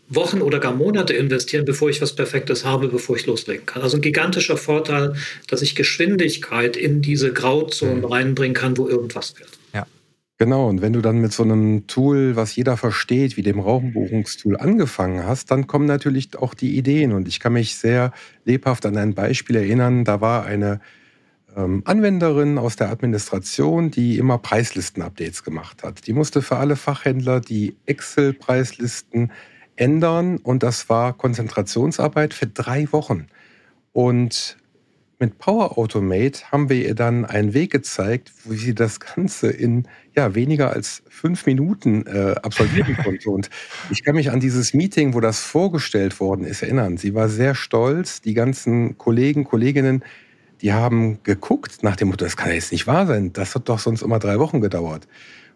Wochen 0.09 0.41
oder 0.41 0.59
gar 0.59 0.75
Monate 0.75 1.13
investieren, 1.13 1.63
bevor 1.63 1.89
ich 1.89 2.01
was 2.01 2.13
Perfektes 2.13 2.65
habe, 2.65 2.89
bevor 2.89 3.15
ich 3.15 3.25
loslegen 3.25 3.65
kann. 3.65 3.83
Also 3.83 3.97
ein 3.97 4.01
gigantischer 4.01 4.57
Vorteil, 4.57 5.15
dass 5.47 5.61
ich 5.61 5.73
Geschwindigkeit 5.75 6.75
in 6.75 7.01
diese 7.01 7.31
Grauzonen 7.31 7.99
mhm. 7.99 8.05
reinbringen 8.05 8.53
kann, 8.53 8.77
wo 8.77 8.89
irgendwas 8.89 9.39
wird. 9.39 9.49
Ja. 9.73 9.87
Genau, 10.37 10.67
und 10.67 10.81
wenn 10.81 10.91
du 10.91 10.99
dann 10.99 11.19
mit 11.19 11.31
so 11.31 11.43
einem 11.43 11.87
Tool, 11.87 12.35
was 12.35 12.53
jeder 12.53 12.75
versteht, 12.75 13.37
wie 13.37 13.43
dem 13.43 13.61
Raumbuchungstool 13.61 14.57
angefangen 14.57 15.25
hast, 15.25 15.51
dann 15.51 15.67
kommen 15.67 15.85
natürlich 15.85 16.37
auch 16.37 16.53
die 16.53 16.75
Ideen. 16.75 17.13
Und 17.13 17.29
ich 17.29 17.39
kann 17.39 17.53
mich 17.53 17.77
sehr 17.77 18.11
lebhaft 18.43 18.85
an 18.85 18.97
ein 18.97 19.13
Beispiel 19.13 19.55
erinnern, 19.55 20.03
da 20.03 20.19
war 20.19 20.43
eine 20.43 20.81
Anwenderin 21.55 22.57
aus 22.57 22.75
der 22.75 22.89
Administration, 22.89 23.91
die 23.91 24.17
immer 24.17 24.37
Preislisten-Updates 24.37 25.43
gemacht 25.43 25.83
hat. 25.83 26.07
Die 26.07 26.13
musste 26.13 26.41
für 26.41 26.57
alle 26.57 26.75
Fachhändler 26.75 27.41
die 27.41 27.75
Excel-Preislisten 27.85 29.31
ändern 29.75 30.37
und 30.37 30.63
das 30.63 30.89
war 30.89 31.13
Konzentrationsarbeit 31.13 32.33
für 32.33 32.47
drei 32.47 32.91
Wochen. 32.91 33.27
Und 33.93 34.57
mit 35.21 35.37
Power 35.37 35.77
Automate 35.77 36.51
haben 36.51 36.69
wir 36.69 36.83
ihr 36.83 36.95
dann 36.95 37.25
einen 37.25 37.53
Weg 37.53 37.71
gezeigt, 37.71 38.31
wie 38.45 38.55
sie 38.55 38.73
das 38.73 38.99
Ganze 38.99 39.51
in 39.51 39.87
ja, 40.15 40.33
weniger 40.33 40.71
als 40.71 41.03
fünf 41.09 41.45
Minuten 41.45 42.07
äh, 42.07 42.35
absolvieren 42.41 42.97
konnte. 43.03 43.29
Und 43.29 43.49
ich 43.91 44.03
kann 44.03 44.15
mich 44.15 44.31
an 44.31 44.39
dieses 44.39 44.73
Meeting, 44.73 45.13
wo 45.13 45.19
das 45.19 45.41
vorgestellt 45.41 46.19
worden 46.19 46.43
ist, 46.43 46.63
erinnern. 46.63 46.97
Sie 46.97 47.13
war 47.13 47.29
sehr 47.29 47.53
stolz. 47.53 48.21
Die 48.21 48.33
ganzen 48.33 48.97
Kollegen, 48.97 49.43
Kolleginnen 49.43 50.03
die 50.61 50.73
haben 50.73 51.21
geguckt 51.23 51.83
nach 51.83 51.95
dem 51.95 52.09
Motto, 52.09 52.25
das 52.25 52.37
kann 52.37 52.49
ja 52.49 52.55
jetzt 52.55 52.71
nicht 52.71 52.87
wahr 52.87 53.07
sein, 53.07 53.33
das 53.33 53.55
hat 53.55 53.69
doch 53.69 53.79
sonst 53.79 54.01
immer 54.01 54.19
drei 54.19 54.39
Wochen 54.39 54.61
gedauert. 54.61 55.07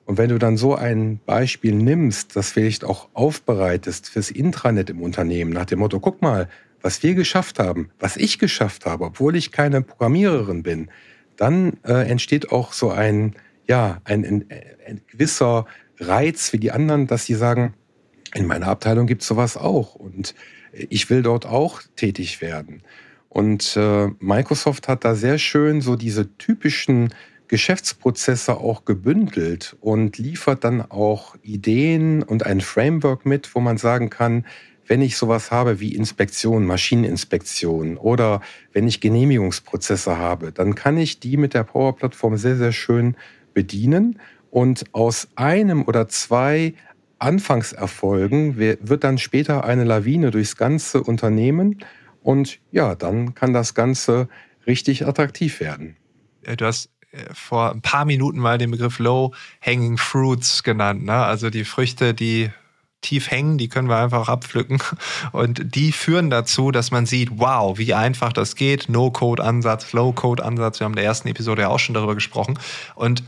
Und 0.06 0.18
wenn 0.18 0.30
du 0.30 0.38
dann 0.38 0.56
so 0.56 0.76
ein 0.76 1.20
Beispiel 1.26 1.74
nimmst, 1.74 2.36
das 2.36 2.52
vielleicht 2.52 2.84
auch 2.84 3.10
aufbereitest 3.14 4.10
fürs 4.10 4.30
Intranet 4.30 4.90
im 4.90 5.02
Unternehmen, 5.02 5.52
nach 5.52 5.66
dem 5.66 5.80
Motto, 5.80 6.00
guck 6.00 6.22
mal, 6.22 6.48
was 6.82 7.02
wir 7.02 7.16
geschafft 7.16 7.58
haben, 7.58 7.90
was 8.00 8.16
ich 8.16 8.38
geschafft 8.38 8.86
habe, 8.86 9.06
obwohl 9.06 9.36
ich 9.36 9.52
keine 9.52 9.82
Programmiererin 9.82 10.62
bin, 10.62 10.90
dann 11.36 11.78
äh, 11.84 12.08
entsteht 12.08 12.52
auch 12.52 12.74
so 12.74 12.92
ein, 12.92 13.36
ja, 13.68 14.00
ein, 14.04 14.24
ein, 14.24 14.46
ein 14.88 15.02
gewisser 15.08 15.66
Reiz 16.00 16.50
für 16.50 16.60
die 16.60 16.72
anderen, 16.72 17.08
dass 17.08 17.26
sie 17.26 17.34
sagen, 17.34 17.74
in 18.36 18.46
meiner 18.46 18.68
Abteilung 18.68 19.08
gibt 19.08 19.24
es 19.24 19.28
sowas 19.28 19.58
auch 19.58 19.96
und 19.96 20.36
ich 20.72 21.10
will 21.10 21.24
dort 21.24 21.46
auch 21.46 21.82
tätig 21.96 22.42
werden. 22.42 22.84
Und 23.36 23.76
äh, 23.76 24.08
Microsoft 24.20 24.88
hat 24.88 25.04
da 25.04 25.14
sehr 25.14 25.38
schön 25.38 25.82
so 25.82 25.98
diese 25.98 26.38
typischen 26.38 27.14
Geschäftsprozesse 27.50 28.56
auch 28.56 28.86
gebündelt 28.86 29.76
und 29.82 30.18
liefert 30.18 30.64
dann 30.64 30.82
auch 30.82 31.36
Ideen 31.44 32.24
und 32.24 32.46
ein 32.46 32.62
Framework 32.62 33.26
mit, 33.26 33.54
wo 33.54 33.60
man 33.60 33.76
sagen 33.76 34.10
kann, 34.10 34.46
wenn 34.88 35.02
ich 35.02 35.18
sowas 35.18 35.52
habe 35.52 35.82
wie 35.82 35.94
Inspektion, 35.96 36.66
Maschineninspektion 36.66 37.98
oder 37.98 38.40
wenn 38.72 38.88
ich 38.88 39.02
Genehmigungsprozesse 39.02 40.18
habe, 40.18 40.54
dann 40.54 40.74
kann 40.74 40.98
ich 40.98 41.20
die 41.20 41.36
mit 41.36 41.54
der 41.54 41.66
Power-Plattform 41.66 42.38
sehr, 42.38 42.56
sehr 42.56 42.72
schön 42.72 43.18
bedienen. 43.54 44.18
Und 44.50 44.86
aus 44.94 45.28
einem 45.36 45.84
oder 45.84 46.08
zwei 46.08 46.74
Anfangserfolgen 47.20 48.56
wird 48.56 49.04
dann 49.04 49.18
später 49.18 49.66
eine 49.66 49.84
Lawine 49.84 50.32
durchs 50.32 50.56
ganze 50.56 51.04
Unternehmen 51.04 51.80
und 52.26 52.60
ja, 52.72 52.96
dann 52.96 53.36
kann 53.36 53.54
das 53.54 53.76
Ganze 53.76 54.28
richtig 54.66 55.06
attraktiv 55.06 55.60
werden. 55.60 55.96
Äh, 56.42 56.58
du 56.58 56.66
hast 56.66 56.90
äh, 57.12 57.18
vor 57.32 57.72
ein 57.72 57.82
paar 57.82 58.04
Minuten 58.04 58.40
mal 58.40 58.58
den 58.58 58.72
Begriff 58.72 58.98
Low 58.98 59.32
Hanging 59.64 60.00
Fruits 60.00 60.64
genannt. 60.64 61.06
Ne? 61.06 61.14
Also 61.14 61.52
die 61.52 61.66
Früchte, 61.66 62.16
die 62.16 62.50
tief 63.02 63.30
hängen, 63.30 63.60
die 63.60 63.70
können 63.70 63.90
wir 63.90 63.98
einfach 63.98 64.28
abpflücken. 64.28 64.80
Und 65.34 65.76
die 65.76 65.92
führen 65.92 66.32
dazu, 66.32 66.72
dass 66.72 66.90
man 66.90 67.06
sieht, 67.06 67.30
wow, 67.34 67.78
wie 67.78 67.94
einfach 67.94 68.34
das 68.34 68.56
geht. 68.56 68.90
No-Code-Ansatz, 68.90 69.94
Low-Code-Ansatz. 69.94 70.80
Wir 70.80 70.86
haben 70.86 70.94
in 70.94 70.98
der 70.98 71.06
ersten 71.06 71.28
Episode 71.28 71.62
ja 71.62 71.68
auch 71.68 71.78
schon 71.78 71.94
darüber 71.94 72.16
gesprochen. 72.16 72.58
Und 72.96 73.24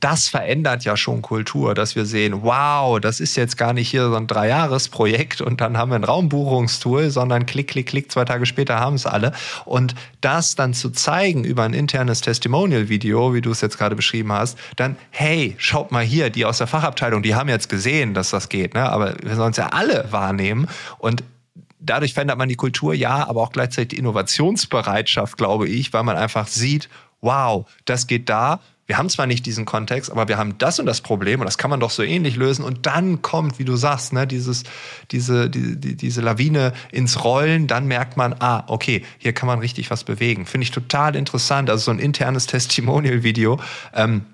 das 0.00 0.28
verändert 0.28 0.84
ja 0.84 0.96
schon 0.96 1.20
Kultur, 1.20 1.74
dass 1.74 1.94
wir 1.94 2.06
sehen, 2.06 2.42
wow, 2.42 2.98
das 2.98 3.20
ist 3.20 3.36
jetzt 3.36 3.56
gar 3.58 3.74
nicht 3.74 3.90
hier 3.90 4.08
so 4.08 4.16
ein 4.16 4.26
Dreijahresprojekt 4.26 5.42
und 5.42 5.60
dann 5.60 5.76
haben 5.76 5.90
wir 5.90 5.96
ein 5.96 6.04
Raumbuchungstool, 6.04 7.10
sondern 7.10 7.44
klick, 7.46 7.68
klick, 7.68 7.86
klick, 7.86 8.10
zwei 8.10 8.24
Tage 8.24 8.46
später 8.46 8.80
haben 8.80 8.96
es 8.96 9.04
alle. 9.04 9.32
Und 9.66 9.94
das 10.22 10.54
dann 10.54 10.72
zu 10.72 10.90
zeigen 10.90 11.44
über 11.44 11.64
ein 11.64 11.74
internes 11.74 12.22
Testimonial-Video, 12.22 13.34
wie 13.34 13.42
du 13.42 13.50
es 13.50 13.60
jetzt 13.60 13.76
gerade 13.76 13.94
beschrieben 13.94 14.32
hast, 14.32 14.58
dann, 14.76 14.96
hey, 15.10 15.54
schaut 15.58 15.92
mal 15.92 16.04
hier, 16.04 16.30
die 16.30 16.46
aus 16.46 16.58
der 16.58 16.66
Fachabteilung, 16.66 17.22
die 17.22 17.34
haben 17.34 17.48
jetzt 17.48 17.68
gesehen, 17.68 18.14
dass 18.14 18.30
das 18.30 18.48
geht, 18.48 18.74
ne? 18.74 18.90
aber 18.90 19.16
wir 19.22 19.36
sollen 19.36 19.50
es 19.50 19.58
ja 19.58 19.68
alle 19.68 20.06
wahrnehmen 20.10 20.66
und 20.98 21.22
dadurch 21.78 22.14
verändert 22.14 22.38
man 22.38 22.48
die 22.48 22.56
Kultur, 22.56 22.94
ja, 22.94 23.28
aber 23.28 23.42
auch 23.42 23.52
gleichzeitig 23.52 23.88
die 23.88 23.98
Innovationsbereitschaft, 23.98 25.36
glaube 25.36 25.68
ich, 25.68 25.92
weil 25.92 26.02
man 26.04 26.16
einfach 26.16 26.46
sieht, 26.46 26.88
wow, 27.20 27.66
das 27.84 28.06
geht 28.06 28.28
da, 28.28 28.60
wir 28.90 28.98
haben 28.98 29.08
zwar 29.08 29.28
nicht 29.28 29.46
diesen 29.46 29.66
Kontext, 29.66 30.10
aber 30.10 30.26
wir 30.26 30.36
haben 30.36 30.58
das 30.58 30.80
und 30.80 30.86
das 30.86 31.00
Problem 31.00 31.38
und 31.38 31.46
das 31.46 31.58
kann 31.58 31.70
man 31.70 31.78
doch 31.78 31.90
so 31.92 32.02
ähnlich 32.02 32.34
lösen. 32.34 32.64
Und 32.64 32.86
dann 32.86 33.22
kommt, 33.22 33.60
wie 33.60 33.64
du 33.64 33.76
sagst, 33.76 34.12
ne, 34.12 34.26
dieses, 34.26 34.64
diese, 35.12 35.48
die, 35.48 35.76
die, 35.76 35.94
diese 35.94 36.20
Lawine 36.20 36.72
ins 36.90 37.22
Rollen. 37.22 37.68
Dann 37.68 37.86
merkt 37.86 38.16
man, 38.16 38.34
ah, 38.40 38.64
okay, 38.66 39.04
hier 39.18 39.32
kann 39.32 39.46
man 39.46 39.60
richtig 39.60 39.92
was 39.92 40.02
bewegen. 40.02 40.44
Finde 40.44 40.64
ich 40.64 40.72
total 40.72 41.14
interessant. 41.14 41.70
Also 41.70 41.84
so 41.84 41.90
ein 41.92 42.00
internes 42.00 42.46
Testimonial-Video, 42.48 43.60
ähm, 43.94 44.26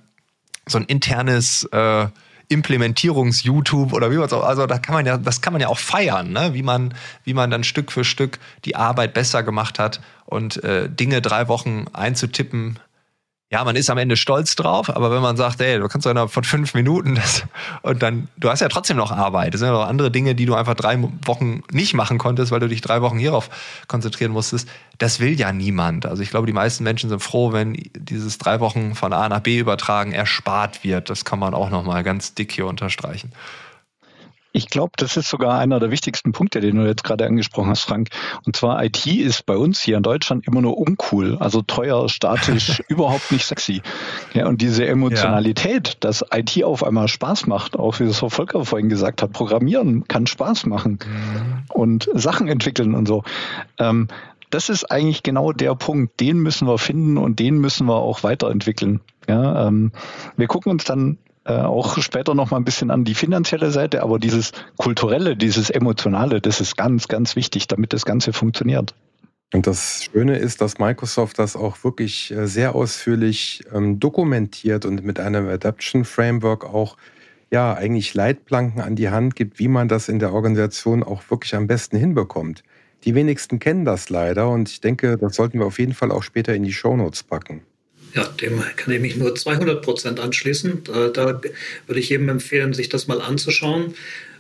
so 0.65 0.79
ein 0.79 0.87
internes 0.87 1.65
äh, 1.65 2.07
Implementierungs-YouTube 2.49 3.93
oder 3.93 4.11
wie 4.11 4.17
man 4.17 4.25
es 4.25 4.33
auch, 4.33 4.45
also 4.45 4.67
da 4.67 4.79
kann 4.79 4.95
man 4.95 5.05
ja, 5.05 5.19
das 5.19 5.43
kann 5.43 5.53
man 5.53 5.61
ja 5.61 5.69
auch 5.69 5.79
feiern, 5.79 6.33
ne? 6.33 6.55
wie 6.55 6.63
man, 6.63 6.95
wie 7.25 7.35
man 7.35 7.51
dann 7.51 7.63
Stück 7.63 7.93
für 7.93 8.05
Stück 8.05 8.39
die 8.65 8.75
Arbeit 8.75 9.13
besser 9.13 9.43
gemacht 9.43 9.79
hat 9.79 10.01
und 10.25 10.65
äh, 10.65 10.89
Dinge 10.89 11.21
drei 11.21 11.49
Wochen 11.49 11.87
einzutippen, 11.93 12.79
ja, 13.49 13.63
man 13.63 13.77
ist 13.77 13.89
am 13.91 13.99
Ende 13.99 14.17
stolz 14.17 14.57
drauf, 14.57 14.91
aber 14.91 15.13
wenn 15.13 15.23
man 15.23 15.37
sagt, 15.37 15.61
ey, 15.61 15.79
du 15.79 15.87
kannst 15.87 16.05
doch 16.05 16.11
innerhalb 16.11 16.33
von 16.33 16.43
fünf 16.43 16.75
Minuten 16.75 17.15
das 17.15 17.45
und 17.83 18.03
dann, 18.03 18.27
du 18.37 18.51
hast 18.51 18.61
ja 18.61 18.69
trotzdem 18.69 18.97
noch 18.97 19.13
Arbeit. 19.13 19.55
Es 19.55 19.61
sind 19.61 19.69
ja 19.69 19.73
noch 19.73 19.87
andere 19.87 20.11
Dinge, 20.11 20.35
die 20.35 20.47
du 20.47 20.55
einfach 20.55 20.75
drei 20.75 21.01
Wochen 21.25 21.63
nicht 21.71 21.95
machen 21.95 22.19
konntest, 22.19 22.51
weil 22.51 22.59
du 22.59 22.69
dich 22.69 22.81
drei 22.81 23.03
Wochen 23.03 23.19
hierauf 23.19 23.49
konzentrieren 23.87 24.33
musstest. 24.33 24.69
Das 24.99 25.21
will 25.21 25.39
ja 25.39 25.53
niemand. 25.53 26.07
Also 26.07 26.25
ich 26.25 26.31
glaube, 26.31 26.49
die 26.49 26.53
meisten 26.53 26.83
Menschen 26.83 27.09
sind 27.09 27.23
froh, 27.23 27.53
wenn 27.53 27.75
dieses 27.95 28.39
drei 28.39 28.59
Wochen 28.59 28.97
von 28.97 29.13
A 29.13 29.29
nach 29.29 29.41
B 29.41 29.59
übertragen 29.59 30.11
erspart 30.11 30.83
wird. 30.83 31.09
Das 31.09 31.25
kann 31.25 31.39
man 31.39 31.55
auch 31.55 31.71
nochmal 31.71 32.03
ganz 32.03 32.35
dick 32.35 32.51
hier 32.51 32.67
unterstreichen. 32.67 33.31
Ich 34.57 34.71
glaube, 34.71 34.93
das 34.97 35.19
ist 35.19 35.29
sogar 35.29 35.59
einer 35.59 35.81
der 35.81 35.91
wichtigsten 35.91 36.33
Punkte, 36.33 36.61
den 36.61 36.77
du 36.77 36.87
jetzt 36.87 37.05
gerade 37.05 37.27
angesprochen 37.27 37.69
hast, 37.69 37.83
Frank. 37.83 38.09
Und 38.47 38.57
zwar 38.57 38.83
IT 38.83 39.05
ist 39.07 39.45
bei 39.45 39.55
uns 39.55 39.83
hier 39.83 39.99
in 39.99 40.03
Deutschland 40.03 40.47
immer 40.47 40.63
nur 40.63 40.79
uncool, 40.79 41.37
also 41.41 41.61
teuer, 41.61 42.09
statisch, 42.09 42.83
überhaupt 42.89 43.31
nicht 43.33 43.45
sexy. 43.45 43.83
Ja, 44.33 44.47
und 44.47 44.63
diese 44.63 44.87
Emotionalität, 44.87 45.89
ja. 45.89 45.95
dass 46.01 46.25
IT 46.33 46.65
auf 46.65 46.85
einmal 46.85 47.07
Spaß 47.07 47.47
macht, 47.47 47.79
auch 47.79 48.01
wie 48.01 48.07
das 48.07 48.21
Frau 48.21 48.31
Volker 48.31 48.65
vorhin 48.65 48.89
gesagt 48.89 49.21
hat, 49.21 49.33
Programmieren 49.33 50.09
kann 50.09 50.27
Spaß 50.27 50.65
machen 50.65 51.01
mhm. 51.05 51.65
und 51.69 52.09
Sachen 52.15 52.49
entwickeln 52.49 52.95
und 52.95 53.07
so. 53.07 53.25
Ähm, 53.77 54.09
das 54.49 54.71
ist 54.71 54.91
eigentlich 54.91 55.23
genau 55.23 55.53
der 55.53 55.75
Punkt, 55.75 56.19
den 56.19 56.39
müssen 56.39 56.67
wir 56.67 56.79
finden 56.79 57.19
und 57.19 57.41
den 57.41 57.59
müssen 57.59 57.87
wir 57.87 57.97
auch 57.97 58.23
weiterentwickeln. 58.23 59.01
Ja, 59.29 59.67
ähm, 59.67 59.93
wir 60.39 60.47
gucken 60.47 60.73
uns 60.73 60.85
dann 60.85 61.19
äh, 61.47 61.53
auch 61.53 61.99
später 61.99 62.35
noch 62.35 62.51
mal 62.51 62.57
ein 62.57 62.65
bisschen 62.65 62.91
an 62.91 63.05
die 63.05 63.15
finanzielle 63.15 63.71
Seite, 63.71 64.03
aber 64.03 64.19
dieses 64.19 64.53
kulturelle, 64.77 65.37
dieses 65.37 65.71
emotionale, 65.71 66.41
das 66.41 66.61
ist 66.61 66.77
ganz, 66.77 67.09
ganz 67.09 67.37
wichtig, 67.37 67.69
damit 67.69 67.93
das 67.93 68.05
Ganze 68.05 68.33
funktioniert. 68.33 68.95
Und 69.55 69.67
das 69.67 70.05
Schöne 70.05 70.39
ist, 70.39 70.61
dass 70.61 70.79
Microsoft 70.79 71.39
das 71.39 71.55
auch 71.55 71.85
wirklich 71.85 72.33
äh, 72.33 72.47
sehr 72.49 72.75
ausführlich 72.75 73.63
ähm, 73.73 74.01
dokumentiert 74.01 74.85
und 74.85 75.05
mit 75.05 75.21
einem 75.21 75.49
Adaption 75.49 76.05
Framework 76.05 76.65
auch 76.65 76.97
ja 77.53 77.75
eigentlich 77.75 78.13
Leitplanken 78.15 78.81
an 78.81 78.97
die 78.97 79.11
Hand 79.11 79.37
gibt, 79.37 79.61
wie 79.61 79.69
man 79.69 79.87
das 79.87 80.09
in 80.09 80.19
der 80.19 80.33
Organisation 80.33 81.05
auch 81.05 81.23
wirklich 81.31 81.55
am 81.55 81.69
besten 81.69 81.97
hinbekommt. 81.97 82.65
Die 83.05 83.15
wenigsten 83.15 83.61
kennen 83.61 83.85
das 83.85 84.11
leider 84.11 84.51
und 84.51 84.69
ich 84.69 84.81
denke, 84.81 85.17
das 85.17 85.37
sollten 85.37 85.61
wir 85.61 85.67
auf 85.67 85.79
jeden 85.79 85.95
Fall 85.95 86.11
auch 86.11 86.25
später 86.25 86.55
in 86.55 86.65
die 86.65 86.73
Shownotes 86.73 87.23
packen. 87.23 87.63
Ja, 88.17 88.25
dem 88.25 88.63
kann 88.77 88.95
ich 88.95 89.01
mich 89.01 89.17
nur 89.17 89.35
200 89.35 89.83
Prozent 89.83 90.21
anschließen. 90.21 90.85
Da, 90.85 91.09
da 91.09 91.41
würde 91.87 92.01
ich 92.01 92.09
jedem 92.09 92.31
empfehlen, 92.31 92.73
sich 92.73 92.89
das 92.89 93.07
mal 93.07 93.21
anzuschauen. 93.21 93.95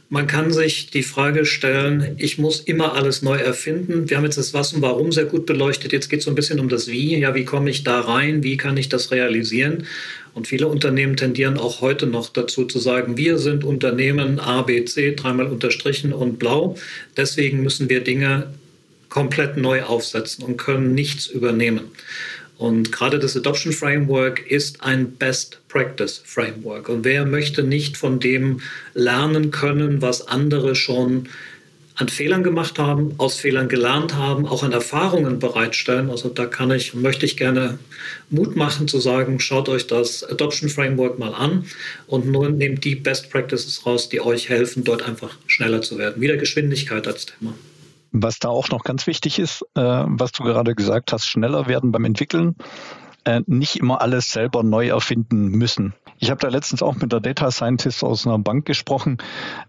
Man 0.08 0.26
kann 0.26 0.50
sich 0.50 0.90
die 0.90 1.02
Frage 1.02 1.44
stellen, 1.44 2.14
ich 2.16 2.38
muss 2.38 2.60
immer 2.60 2.94
alles 2.94 3.20
neu 3.20 3.36
erfinden. 3.36 4.08
Wir 4.08 4.16
haben 4.16 4.24
jetzt 4.24 4.38
das 4.38 4.54
Was 4.54 4.72
und 4.72 4.80
Warum 4.80 5.12
sehr 5.12 5.26
gut 5.26 5.44
beleuchtet. 5.44 5.92
Jetzt 5.92 6.08
geht 6.08 6.20
es 6.20 6.24
so 6.24 6.30
ein 6.30 6.36
bisschen 6.36 6.58
um 6.58 6.70
das 6.70 6.86
Wie. 6.86 7.18
Ja, 7.18 7.34
wie 7.34 7.44
komme 7.44 7.68
ich 7.68 7.84
da 7.84 8.00
rein? 8.00 8.42
Wie 8.42 8.56
kann 8.56 8.78
ich 8.78 8.88
das 8.88 9.10
realisieren? 9.10 9.86
Und 10.32 10.46
viele 10.46 10.68
Unternehmen 10.68 11.16
tendieren 11.16 11.58
auch 11.58 11.82
heute 11.82 12.06
noch 12.06 12.30
dazu 12.30 12.64
zu 12.64 12.78
sagen, 12.78 13.18
wir 13.18 13.36
sind 13.36 13.62
Unternehmen 13.62 14.40
A, 14.40 14.62
B, 14.62 14.84
C, 14.86 15.14
dreimal 15.14 15.48
unterstrichen 15.48 16.14
und 16.14 16.38
blau. 16.38 16.78
Deswegen 17.16 17.62
müssen 17.62 17.90
wir 17.90 18.02
Dinge 18.02 18.54
komplett 19.08 19.56
neu 19.56 19.82
aufsetzen 19.82 20.44
und 20.44 20.56
können 20.56 20.94
nichts 20.94 21.26
übernehmen. 21.26 21.90
Und 22.58 22.90
gerade 22.90 23.18
das 23.18 23.36
Adoption 23.36 23.72
Framework 23.72 24.50
ist 24.50 24.82
ein 24.82 25.12
Best 25.12 25.60
Practice 25.68 26.22
Framework. 26.24 26.88
Und 26.88 27.04
wer 27.04 27.26
möchte 27.26 27.62
nicht 27.62 27.96
von 27.96 28.18
dem 28.18 28.60
lernen 28.94 29.50
können, 29.50 30.00
was 30.00 30.26
andere 30.26 30.74
schon 30.74 31.28
an 31.96 32.08
Fehlern 32.08 32.42
gemacht 32.42 32.78
haben, 32.78 33.14
aus 33.16 33.36
Fehlern 33.36 33.68
gelernt 33.68 34.14
haben, 34.14 34.46
auch 34.46 34.62
an 34.62 34.72
Erfahrungen 34.72 35.38
bereitstellen. 35.38 36.10
Also 36.10 36.28
da 36.28 36.44
kann 36.44 36.70
ich, 36.70 36.94
möchte 36.94 37.24
ich 37.24 37.38
gerne 37.38 37.78
Mut 38.28 38.54
machen 38.54 38.86
zu 38.86 39.00
sagen, 39.00 39.40
schaut 39.40 39.68
euch 39.70 39.86
das 39.86 40.22
Adoption 40.22 40.68
Framework 40.68 41.18
mal 41.18 41.34
an 41.34 41.64
und 42.06 42.26
nur 42.26 42.50
nehmt 42.50 42.84
die 42.84 42.96
Best 42.96 43.30
Practices 43.30 43.86
raus, 43.86 44.10
die 44.10 44.20
euch 44.20 44.50
helfen, 44.50 44.84
dort 44.84 45.02
einfach 45.02 45.36
schneller 45.46 45.80
zu 45.80 45.96
werden. 45.96 46.20
Wieder 46.20 46.36
Geschwindigkeit 46.36 47.06
als 47.06 47.26
Thema. 47.26 47.54
Was 48.18 48.38
da 48.38 48.48
auch 48.48 48.70
noch 48.70 48.82
ganz 48.82 49.06
wichtig 49.06 49.38
ist, 49.38 49.62
äh, 49.74 49.80
was 49.82 50.32
du 50.32 50.42
gerade 50.42 50.74
gesagt 50.74 51.12
hast, 51.12 51.26
schneller 51.26 51.66
werden 51.66 51.92
beim 51.92 52.06
Entwickeln, 52.06 52.56
äh, 53.24 53.42
nicht 53.46 53.76
immer 53.76 54.00
alles 54.00 54.32
selber 54.32 54.62
neu 54.62 54.88
erfinden 54.88 55.48
müssen. 55.48 55.92
Ich 56.18 56.30
habe 56.30 56.40
da 56.40 56.48
letztens 56.48 56.82
auch 56.82 56.94
mit 56.96 57.12
der 57.12 57.20
Data 57.20 57.50
Scientist 57.50 58.02
aus 58.02 58.26
einer 58.26 58.38
Bank 58.38 58.64
gesprochen, 58.64 59.18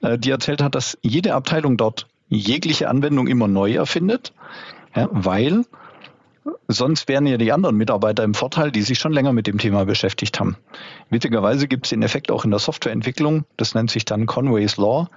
äh, 0.01 0.17
die 0.17 0.29
erzählt 0.29 0.61
hat, 0.61 0.75
dass 0.75 0.97
jede 1.01 1.33
Abteilung 1.33 1.75
dort 1.75 2.07
jegliche 2.29 2.87
Anwendung 2.89 3.27
immer 3.27 3.49
neu 3.49 3.73
erfindet, 3.73 4.33
ja, 4.95 5.09
weil 5.11 5.65
sonst 6.69 7.09
wären 7.09 7.25
ja 7.25 7.37
die 7.37 7.51
anderen 7.51 7.75
Mitarbeiter 7.75 8.23
im 8.23 8.33
Vorteil, 8.33 8.71
die 8.71 8.81
sich 8.81 8.99
schon 8.99 9.11
länger 9.11 9.33
mit 9.33 9.47
dem 9.47 9.57
Thema 9.57 9.83
beschäftigt 9.85 10.39
haben. 10.39 10.55
Witzigerweise 11.09 11.67
gibt 11.67 11.85
es 11.85 11.89
den 11.89 12.01
Effekt 12.01 12.31
auch 12.31 12.45
in 12.45 12.51
der 12.51 12.59
Softwareentwicklung, 12.59 13.43
das 13.57 13.75
nennt 13.75 13.91
sich 13.91 14.05
dann 14.05 14.25
Conway's 14.25 14.77
Law. 14.77 15.09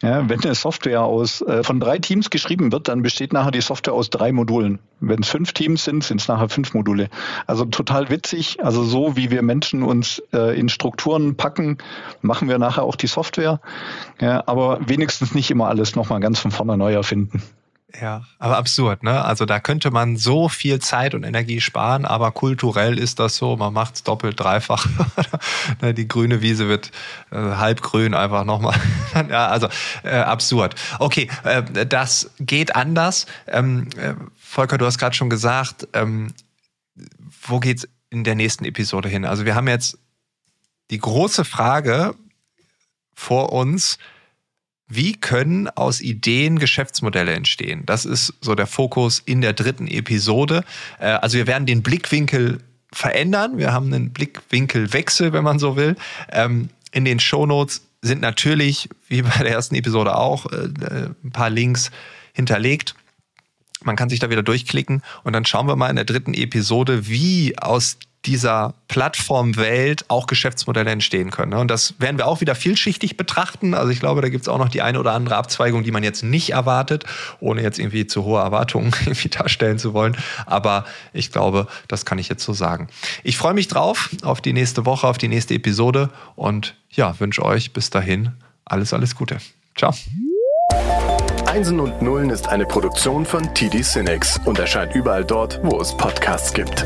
Ja, 0.00 0.28
wenn 0.28 0.40
eine 0.44 0.54
Software 0.54 1.02
aus 1.02 1.42
äh, 1.42 1.64
von 1.64 1.80
drei 1.80 1.98
Teams 1.98 2.30
geschrieben 2.30 2.70
wird, 2.70 2.86
dann 2.86 3.02
besteht 3.02 3.32
nachher 3.32 3.50
die 3.50 3.60
Software 3.60 3.94
aus 3.94 4.10
drei 4.10 4.30
Modulen. 4.30 4.78
Wenn 5.00 5.22
es 5.22 5.28
fünf 5.28 5.52
Teams 5.52 5.82
sind, 5.84 6.04
sind 6.04 6.20
es 6.20 6.28
nachher 6.28 6.48
fünf 6.48 6.72
Module. 6.72 7.08
Also 7.48 7.64
total 7.64 8.08
witzig. 8.08 8.64
Also 8.64 8.84
so 8.84 9.16
wie 9.16 9.32
wir 9.32 9.42
Menschen 9.42 9.82
uns 9.82 10.22
äh, 10.32 10.56
in 10.58 10.68
Strukturen 10.68 11.36
packen, 11.36 11.78
machen 12.22 12.48
wir 12.48 12.58
nachher 12.58 12.84
auch 12.84 12.94
die 12.94 13.08
Software. 13.08 13.60
Ja, 14.20 14.44
aber 14.46 14.78
wenigstens 14.88 15.34
nicht 15.34 15.50
immer 15.50 15.66
alles 15.66 15.96
nochmal 15.96 16.20
ganz 16.20 16.38
von 16.38 16.52
vorne 16.52 16.76
neu 16.76 16.92
erfinden. 16.92 17.42
Ja, 17.98 18.24
aber 18.38 18.58
absurd, 18.58 19.02
ne? 19.02 19.24
Also 19.24 19.46
da 19.46 19.60
könnte 19.60 19.90
man 19.90 20.18
so 20.18 20.50
viel 20.50 20.78
Zeit 20.78 21.14
und 21.14 21.24
Energie 21.24 21.62
sparen, 21.62 22.04
aber 22.04 22.32
kulturell 22.32 22.98
ist 22.98 23.18
das 23.18 23.36
so, 23.36 23.56
man 23.56 23.72
macht 23.72 23.94
es 23.94 24.02
doppelt, 24.02 24.38
dreifach. 24.38 24.86
Ne, 25.80 25.94
die 25.94 26.08
grüne 26.08 26.40
Wiese 26.42 26.68
wird 26.68 26.90
äh, 27.30 27.36
halbgrün 27.36 28.14
einfach 28.14 28.44
nochmal. 28.44 28.78
ja, 29.30 29.46
also 29.48 29.68
äh, 30.02 30.16
absurd. 30.16 30.74
Okay, 30.98 31.28
äh, 31.44 31.62
das 31.86 32.30
geht 32.40 32.74
anders. 32.74 33.26
Ähm, 33.46 33.88
äh, 33.96 34.14
Volker, 34.36 34.78
du 34.78 34.86
hast 34.86 34.98
gerade 34.98 35.14
schon 35.14 35.30
gesagt, 35.30 35.88
ähm, 35.92 36.32
wo 37.42 37.60
geht's 37.60 37.86
in 38.10 38.24
der 38.24 38.34
nächsten 38.34 38.64
Episode 38.64 39.08
hin? 39.08 39.24
Also 39.24 39.44
wir 39.44 39.54
haben 39.54 39.68
jetzt 39.68 39.98
die 40.90 40.98
große 40.98 41.44
Frage 41.44 42.14
vor 43.14 43.52
uns, 43.52 43.98
wie 44.88 45.12
können 45.12 45.68
aus 45.68 46.00
Ideen 46.00 46.58
Geschäftsmodelle 46.58 47.32
entstehen? 47.32 47.82
Das 47.84 48.04
ist 48.04 48.34
so 48.40 48.54
der 48.54 48.66
Fokus 48.66 49.22
in 49.24 49.42
der 49.42 49.52
dritten 49.52 49.86
Episode. 49.86 50.64
Äh, 50.98 51.06
also 51.06 51.36
wir 51.36 51.46
werden 51.46 51.66
den 51.66 51.82
Blickwinkel 51.82 52.58
verändern. 52.92 53.58
Wir 53.58 53.72
haben 53.72 53.92
einen 53.92 54.10
Blickwinkelwechsel, 54.10 55.32
wenn 55.32 55.44
man 55.44 55.58
so 55.58 55.76
will. 55.76 55.96
Ähm, 56.32 56.70
in 56.90 57.04
den 57.04 57.20
Shownotes 57.20 57.82
sind 58.00 58.22
natürlich, 58.22 58.88
wie 59.08 59.22
bei 59.22 59.42
der 59.42 59.52
ersten 59.52 59.74
Episode 59.74 60.16
auch, 60.16 60.46
äh, 60.46 60.68
ein 61.22 61.30
paar 61.32 61.50
Links 61.50 61.90
hinterlegt. 62.32 62.94
Man 63.82 63.94
kann 63.94 64.08
sich 64.08 64.20
da 64.20 64.30
wieder 64.30 64.42
durchklicken 64.42 65.02
und 65.22 65.34
dann 65.34 65.44
schauen 65.44 65.68
wir 65.68 65.76
mal 65.76 65.90
in 65.90 65.96
der 65.96 66.04
dritten 66.04 66.34
Episode, 66.34 67.06
wie 67.08 67.58
aus 67.58 67.98
dieser 68.28 68.74
Plattformwelt 68.88 70.04
auch 70.08 70.26
Geschäftsmodelle 70.26 70.90
entstehen 70.90 71.30
können. 71.30 71.54
Und 71.54 71.70
das 71.70 71.94
werden 71.98 72.18
wir 72.18 72.26
auch 72.26 72.42
wieder 72.42 72.54
vielschichtig 72.54 73.16
betrachten. 73.16 73.72
Also 73.72 73.90
ich 73.90 74.00
glaube, 74.00 74.20
da 74.20 74.28
gibt 74.28 74.42
es 74.42 74.48
auch 74.48 74.58
noch 74.58 74.68
die 74.68 74.82
eine 74.82 75.00
oder 75.00 75.12
andere 75.12 75.36
Abzweigung, 75.36 75.82
die 75.82 75.90
man 75.90 76.02
jetzt 76.02 76.22
nicht 76.22 76.50
erwartet, 76.50 77.04
ohne 77.40 77.62
jetzt 77.62 77.78
irgendwie 77.78 78.06
zu 78.06 78.24
hohe 78.24 78.40
Erwartungen 78.40 78.92
irgendwie 79.00 79.30
darstellen 79.30 79.78
zu 79.78 79.94
wollen. 79.94 80.14
Aber 80.44 80.84
ich 81.14 81.32
glaube, 81.32 81.68
das 81.88 82.04
kann 82.04 82.18
ich 82.18 82.28
jetzt 82.28 82.44
so 82.44 82.52
sagen. 82.52 82.88
Ich 83.24 83.38
freue 83.38 83.54
mich 83.54 83.68
drauf 83.68 84.10
auf 84.22 84.42
die 84.42 84.52
nächste 84.52 84.84
Woche, 84.84 85.06
auf 85.06 85.16
die 85.16 85.28
nächste 85.28 85.54
Episode 85.54 86.10
und 86.36 86.74
ja, 86.90 87.18
wünsche 87.18 87.42
euch 87.44 87.72
bis 87.72 87.88
dahin 87.88 88.32
alles, 88.66 88.92
alles 88.92 89.14
Gute. 89.14 89.38
Ciao. 89.74 89.94
Einsen 91.46 91.80
und 91.80 92.02
Nullen 92.02 92.28
ist 92.28 92.46
eine 92.46 92.66
Produktion 92.66 93.24
von 93.24 93.54
TD 93.54 93.82
Cinex 93.82 94.38
und 94.44 94.58
erscheint 94.58 94.94
überall 94.94 95.24
dort, 95.24 95.60
wo 95.62 95.80
es 95.80 95.96
Podcasts 95.96 96.52
gibt. 96.52 96.84